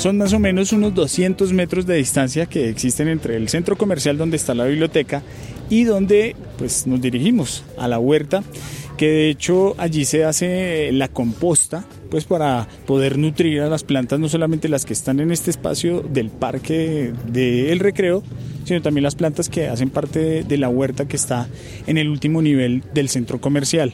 Son 0.00 0.16
más 0.16 0.32
o 0.32 0.38
menos 0.38 0.72
unos 0.72 0.94
200 0.94 1.52
metros 1.52 1.84
de 1.84 1.96
distancia 1.96 2.46
que 2.46 2.70
existen 2.70 3.06
entre 3.06 3.36
el 3.36 3.50
centro 3.50 3.76
comercial 3.76 4.16
donde 4.16 4.38
está 4.38 4.54
la 4.54 4.64
biblioteca 4.64 5.22
y 5.68 5.84
donde 5.84 6.34
pues 6.56 6.86
nos 6.86 7.02
dirigimos 7.02 7.64
a 7.76 7.86
la 7.86 7.98
huerta 7.98 8.42
que 8.96 9.10
de 9.10 9.28
hecho 9.28 9.74
allí 9.76 10.06
se 10.06 10.24
hace 10.24 10.90
la 10.92 11.08
composta, 11.08 11.84
pues 12.10 12.24
para 12.24 12.66
poder 12.86 13.18
nutrir 13.18 13.60
a 13.60 13.68
las 13.68 13.84
plantas, 13.84 14.18
no 14.18 14.30
solamente 14.30 14.70
las 14.70 14.86
que 14.86 14.94
están 14.94 15.20
en 15.20 15.32
este 15.32 15.50
espacio 15.50 16.00
del 16.00 16.30
parque 16.30 17.12
del 17.26 17.78
recreo, 17.78 18.22
sino 18.64 18.80
también 18.80 19.02
las 19.02 19.16
plantas 19.16 19.50
que 19.50 19.68
hacen 19.68 19.90
parte 19.90 20.44
de 20.44 20.56
la 20.56 20.70
huerta 20.70 21.08
que 21.08 21.16
está 21.16 21.46
en 21.86 21.98
el 21.98 22.08
último 22.08 22.40
nivel 22.40 22.84
del 22.94 23.10
centro 23.10 23.38
comercial. 23.38 23.92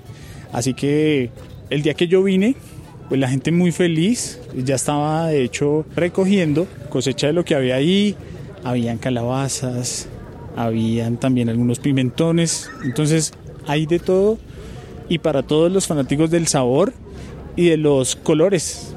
Así 0.52 0.72
que 0.72 1.30
el 1.68 1.82
día 1.82 1.94
que 1.94 2.06
yo 2.06 2.22
vine, 2.22 2.54
pues 3.08 3.20
la 3.20 3.28
gente 3.28 3.52
muy 3.52 3.72
feliz, 3.72 4.40
ya 4.56 4.74
estaba 4.74 5.28
de 5.28 5.44
hecho 5.44 5.84
recogiendo 5.94 6.66
cosecha 6.88 7.28
de 7.28 7.32
lo 7.32 7.44
que 7.44 7.54
había 7.54 7.76
ahí, 7.76 8.16
habían 8.64 8.98
calabazas, 8.98 10.08
habían 10.56 11.18
también 11.18 11.48
algunos 11.48 11.78
pimentones, 11.78 12.70
entonces 12.84 13.32
hay 13.66 13.86
de 13.86 13.98
todo. 13.98 14.38
Y 15.08 15.18
para 15.18 15.44
todos 15.44 15.70
los 15.70 15.86
fanáticos 15.86 16.30
del 16.30 16.48
sabor 16.48 16.92
y 17.54 17.68
de 17.68 17.76
los 17.76 18.16
colores 18.16 18.95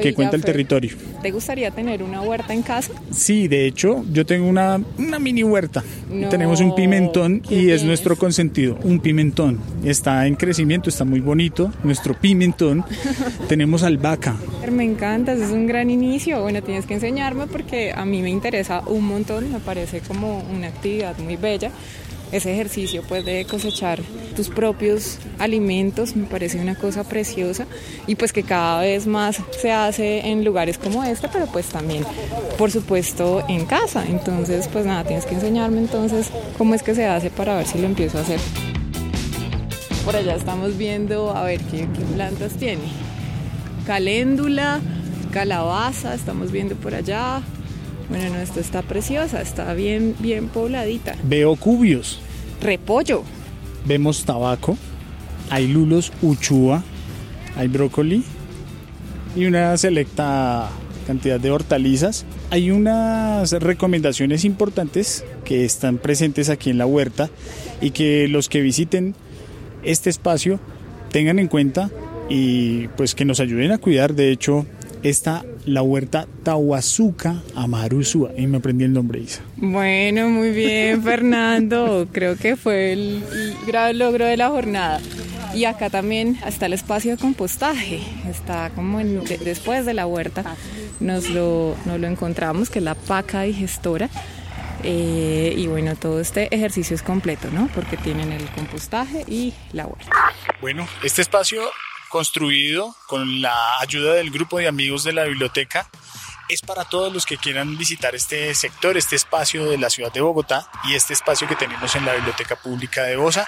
que 0.00 0.14
cuenta 0.14 0.36
el 0.36 0.44
territorio. 0.44 0.96
¿Te 1.22 1.30
gustaría 1.30 1.70
tener 1.70 2.02
una 2.02 2.22
huerta 2.22 2.54
en 2.54 2.62
casa? 2.62 2.92
Sí, 3.10 3.48
de 3.48 3.66
hecho, 3.66 4.04
yo 4.12 4.24
tengo 4.24 4.48
una, 4.48 4.80
una 4.98 5.18
mini 5.18 5.42
huerta. 5.42 5.82
Tenemos 6.30 6.60
un 6.60 6.74
pimentón 6.74 7.42
y 7.48 7.70
es 7.70 7.84
nuestro 7.84 8.16
consentido, 8.16 8.78
un 8.84 9.00
pimentón. 9.00 9.58
Está 9.84 10.26
en 10.26 10.36
crecimiento, 10.36 10.88
está 10.88 11.04
muy 11.04 11.20
bonito, 11.20 11.72
nuestro 11.82 12.14
pimentón. 12.14 12.84
Tenemos 13.48 13.82
albahaca. 13.82 14.36
Me 14.70 14.84
encanta, 14.84 15.32
es 15.32 15.50
un 15.50 15.66
gran 15.66 15.90
inicio. 15.90 16.42
Bueno, 16.42 16.62
tienes 16.62 16.86
que 16.86 16.94
enseñarme 16.94 17.46
porque 17.46 17.92
a 17.92 18.04
mí 18.04 18.22
me 18.22 18.30
interesa 18.30 18.82
un 18.86 19.06
montón, 19.06 19.52
me 19.52 19.60
parece 19.60 20.00
como 20.00 20.42
una 20.54 20.68
actividad 20.68 21.18
muy 21.18 21.36
bella 21.36 21.70
ese 22.32 22.52
ejercicio 22.52 23.02
pues 23.08 23.24
de 23.24 23.44
cosechar 23.44 24.00
tus 24.36 24.48
propios 24.48 25.18
alimentos 25.38 26.14
me 26.14 26.26
parece 26.26 26.60
una 26.60 26.74
cosa 26.74 27.04
preciosa 27.04 27.66
y 28.06 28.14
pues 28.14 28.32
que 28.32 28.42
cada 28.42 28.80
vez 28.80 29.06
más 29.06 29.40
se 29.60 29.72
hace 29.72 30.26
en 30.28 30.44
lugares 30.44 30.78
como 30.78 31.04
este 31.04 31.28
pero 31.28 31.46
pues 31.46 31.66
también 31.66 32.04
por 32.56 32.70
supuesto 32.70 33.44
en 33.48 33.66
casa. 33.66 34.04
Entonces 34.06 34.68
pues 34.68 34.86
nada 34.86 35.04
tienes 35.04 35.26
que 35.26 35.34
enseñarme 35.34 35.78
entonces 35.78 36.28
cómo 36.56 36.74
es 36.74 36.82
que 36.82 36.94
se 36.94 37.06
hace 37.06 37.30
para 37.30 37.56
ver 37.56 37.66
si 37.66 37.78
lo 37.78 37.86
empiezo 37.86 38.18
a 38.18 38.22
hacer. 38.22 38.40
Por 40.04 40.16
allá 40.16 40.36
estamos 40.36 40.76
viendo 40.78 41.36
a 41.36 41.44
ver 41.44 41.60
qué, 41.62 41.88
qué 41.94 42.04
plantas 42.14 42.52
tiene 42.54 43.08
caléndula 43.88 44.82
calabaza 45.32 46.12
estamos 46.12 46.52
viendo 46.52 46.74
por 46.74 46.94
allá 46.94 47.40
bueno, 48.08 48.34
no, 48.34 48.40
esto 48.40 48.60
está 48.60 48.82
preciosa, 48.82 49.42
está 49.42 49.74
bien, 49.74 50.14
bien 50.18 50.48
pobladita. 50.48 51.14
Veo 51.24 51.56
cubios. 51.56 52.20
Repollo. 52.60 53.22
Vemos 53.84 54.24
tabaco. 54.24 54.76
Hay 55.50 55.68
lulos, 55.68 56.12
uchúa. 56.22 56.82
Hay 57.56 57.68
brócoli. 57.68 58.24
Y 59.36 59.46
una 59.46 59.76
selecta 59.76 60.70
cantidad 61.06 61.38
de 61.38 61.50
hortalizas. 61.50 62.24
Hay 62.50 62.70
unas 62.70 63.52
recomendaciones 63.52 64.44
importantes 64.44 65.24
que 65.44 65.64
están 65.64 65.98
presentes 65.98 66.48
aquí 66.48 66.70
en 66.70 66.78
la 66.78 66.86
huerta 66.86 67.30
y 67.80 67.90
que 67.90 68.26
los 68.28 68.48
que 68.48 68.60
visiten 68.60 69.14
este 69.82 70.10
espacio 70.10 70.60
tengan 71.10 71.38
en 71.38 71.48
cuenta 71.48 71.90
y 72.28 72.88
pues 72.88 73.14
que 73.14 73.24
nos 73.24 73.40
ayuden 73.40 73.72
a 73.72 73.78
cuidar. 73.78 74.14
De 74.14 74.30
hecho, 74.30 74.66
está 75.02 75.44
la 75.68 75.82
huerta 75.82 76.26
Tahuazuca 76.42 77.42
Amaruzúa. 77.54 78.30
Y 78.36 78.46
me 78.46 78.58
aprendí 78.58 78.84
el 78.84 78.92
nombre, 78.92 79.20
Isa. 79.20 79.42
Bueno, 79.56 80.28
muy 80.28 80.50
bien, 80.50 81.02
Fernando. 81.04 82.08
Creo 82.12 82.36
que 82.36 82.56
fue 82.56 82.92
el, 82.92 83.22
gran 83.66 83.98
logro 83.98 84.24
de 84.24 84.36
la 84.36 84.48
jornada. 84.48 85.00
Y 85.54 85.64
acá 85.64 85.90
también 85.90 86.38
está 86.46 86.66
el 86.66 86.72
espacio 86.72 87.12
de 87.12 87.18
compostaje. 87.18 88.00
Está 88.28 88.70
como 88.70 88.98
después 88.98 89.86
de 89.86 89.94
la 89.94 90.06
huerta. 90.06 90.56
Nos 91.00 91.30
lo, 91.30 91.76
nos 91.86 92.00
lo 92.00 92.06
encontramos, 92.06 92.70
que 92.70 92.80
es 92.80 92.84
la 92.84 92.94
paca 92.94 93.42
digestora. 93.42 94.08
Eh, 94.84 95.54
y 95.56 95.66
bueno, 95.66 95.96
todo 95.96 96.20
este 96.20 96.54
ejercicio 96.54 96.94
es 96.94 97.02
completo, 97.02 97.48
¿no? 97.50 97.68
Porque 97.74 97.96
tienen 97.96 98.30
el 98.30 98.46
compostaje 98.50 99.24
y 99.26 99.52
la 99.72 99.86
huerta. 99.86 100.10
Bueno, 100.60 100.86
este 101.02 101.22
espacio 101.22 101.62
construido 102.08 102.94
con 103.06 103.40
la 103.42 103.78
ayuda 103.80 104.14
del 104.14 104.30
grupo 104.30 104.58
de 104.58 104.68
amigos 104.68 105.04
de 105.04 105.12
la 105.12 105.24
biblioteca. 105.24 105.88
Es 106.48 106.62
para 106.62 106.84
todos 106.84 107.12
los 107.12 107.26
que 107.26 107.36
quieran 107.36 107.76
visitar 107.76 108.14
este 108.14 108.54
sector, 108.54 108.96
este 108.96 109.16
espacio 109.16 109.66
de 109.66 109.76
la 109.76 109.90
ciudad 109.90 110.12
de 110.12 110.22
Bogotá 110.22 110.70
y 110.84 110.94
este 110.94 111.12
espacio 111.12 111.46
que 111.46 111.56
tenemos 111.56 111.94
en 111.94 112.06
la 112.06 112.14
Biblioteca 112.14 112.56
Pública 112.56 113.02
de 113.02 113.16
Bosa. 113.16 113.46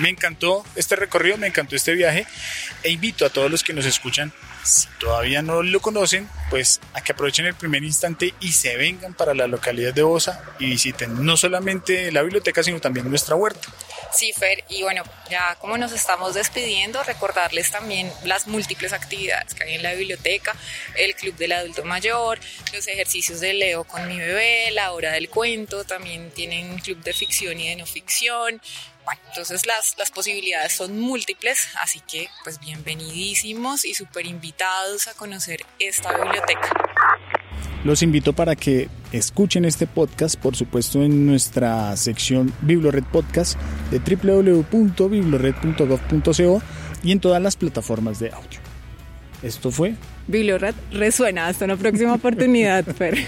Me 0.00 0.10
encantó 0.10 0.64
este 0.76 0.94
recorrido, 0.94 1.38
me 1.38 1.46
encantó 1.46 1.74
este 1.74 1.94
viaje 1.94 2.26
e 2.82 2.90
invito 2.90 3.24
a 3.24 3.30
todos 3.30 3.50
los 3.50 3.62
que 3.62 3.72
nos 3.72 3.86
escuchan 3.86 4.32
si 4.68 4.88
todavía 5.00 5.42
no 5.42 5.62
lo 5.62 5.80
conocen, 5.80 6.28
pues 6.50 6.80
a 6.92 7.00
que 7.00 7.12
aprovechen 7.12 7.46
el 7.46 7.54
primer 7.54 7.82
instante 7.82 8.34
y 8.40 8.52
se 8.52 8.76
vengan 8.76 9.14
para 9.14 9.34
la 9.34 9.46
localidad 9.46 9.94
de 9.94 10.02
Bosa 10.02 10.42
y 10.58 10.66
visiten 10.66 11.24
no 11.24 11.36
solamente 11.36 12.12
la 12.12 12.22
biblioteca, 12.22 12.62
sino 12.62 12.80
también 12.80 13.08
nuestra 13.08 13.34
huerta. 13.34 13.68
Sí, 14.12 14.32
Fer, 14.32 14.64
y 14.68 14.82
bueno, 14.82 15.02
ya 15.30 15.56
como 15.60 15.76
nos 15.78 15.92
estamos 15.92 16.34
despidiendo, 16.34 17.02
recordarles 17.02 17.70
también 17.70 18.10
las 18.24 18.46
múltiples 18.46 18.92
actividades 18.92 19.54
que 19.54 19.64
hay 19.64 19.74
en 19.74 19.82
la 19.82 19.94
biblioteca, 19.94 20.54
el 20.96 21.14
Club 21.14 21.36
del 21.36 21.52
Adulto 21.52 21.84
Mayor, 21.84 22.38
los 22.72 22.86
ejercicios 22.86 23.40
de 23.40 23.54
Leo 23.54 23.84
con 23.84 24.06
mi 24.08 24.18
bebé, 24.18 24.70
la 24.72 24.92
hora 24.92 25.12
del 25.12 25.28
cuento, 25.28 25.84
también 25.84 26.30
tienen 26.30 26.78
club 26.78 27.02
de 27.02 27.12
ficción 27.12 27.60
y 27.60 27.68
de 27.68 27.76
no 27.76 27.86
ficción, 27.86 28.60
bueno, 29.08 29.22
entonces 29.28 29.64
las, 29.64 29.96
las 29.96 30.10
posibilidades 30.10 30.74
son 30.74 31.00
múltiples, 31.00 31.68
así 31.80 32.00
que 32.00 32.28
pues 32.44 32.60
bienvenidísimos 32.60 33.86
y 33.86 33.94
súper 33.94 34.26
invitados 34.26 35.08
a 35.08 35.14
conocer 35.14 35.64
esta 35.78 36.14
biblioteca. 36.14 36.70
Los 37.84 38.02
invito 38.02 38.34
para 38.34 38.54
que 38.54 38.90
escuchen 39.10 39.64
este 39.64 39.86
podcast, 39.86 40.38
por 40.38 40.56
supuesto, 40.56 41.02
en 41.02 41.24
nuestra 41.24 41.96
sección 41.96 42.52
Biblored 42.60 43.04
Podcast 43.04 43.58
de 43.90 43.98
www.biblored.gov.co 43.98 46.62
y 47.02 47.12
en 47.12 47.20
todas 47.20 47.40
las 47.40 47.56
plataformas 47.56 48.18
de 48.18 48.30
audio. 48.30 48.60
Esto 49.42 49.70
fue 49.70 49.94
Biblored 50.26 50.74
resuena. 50.92 51.46
Hasta 51.46 51.64
una 51.64 51.76
próxima 51.76 52.12
oportunidad, 52.12 52.84
Fer. 52.94 53.24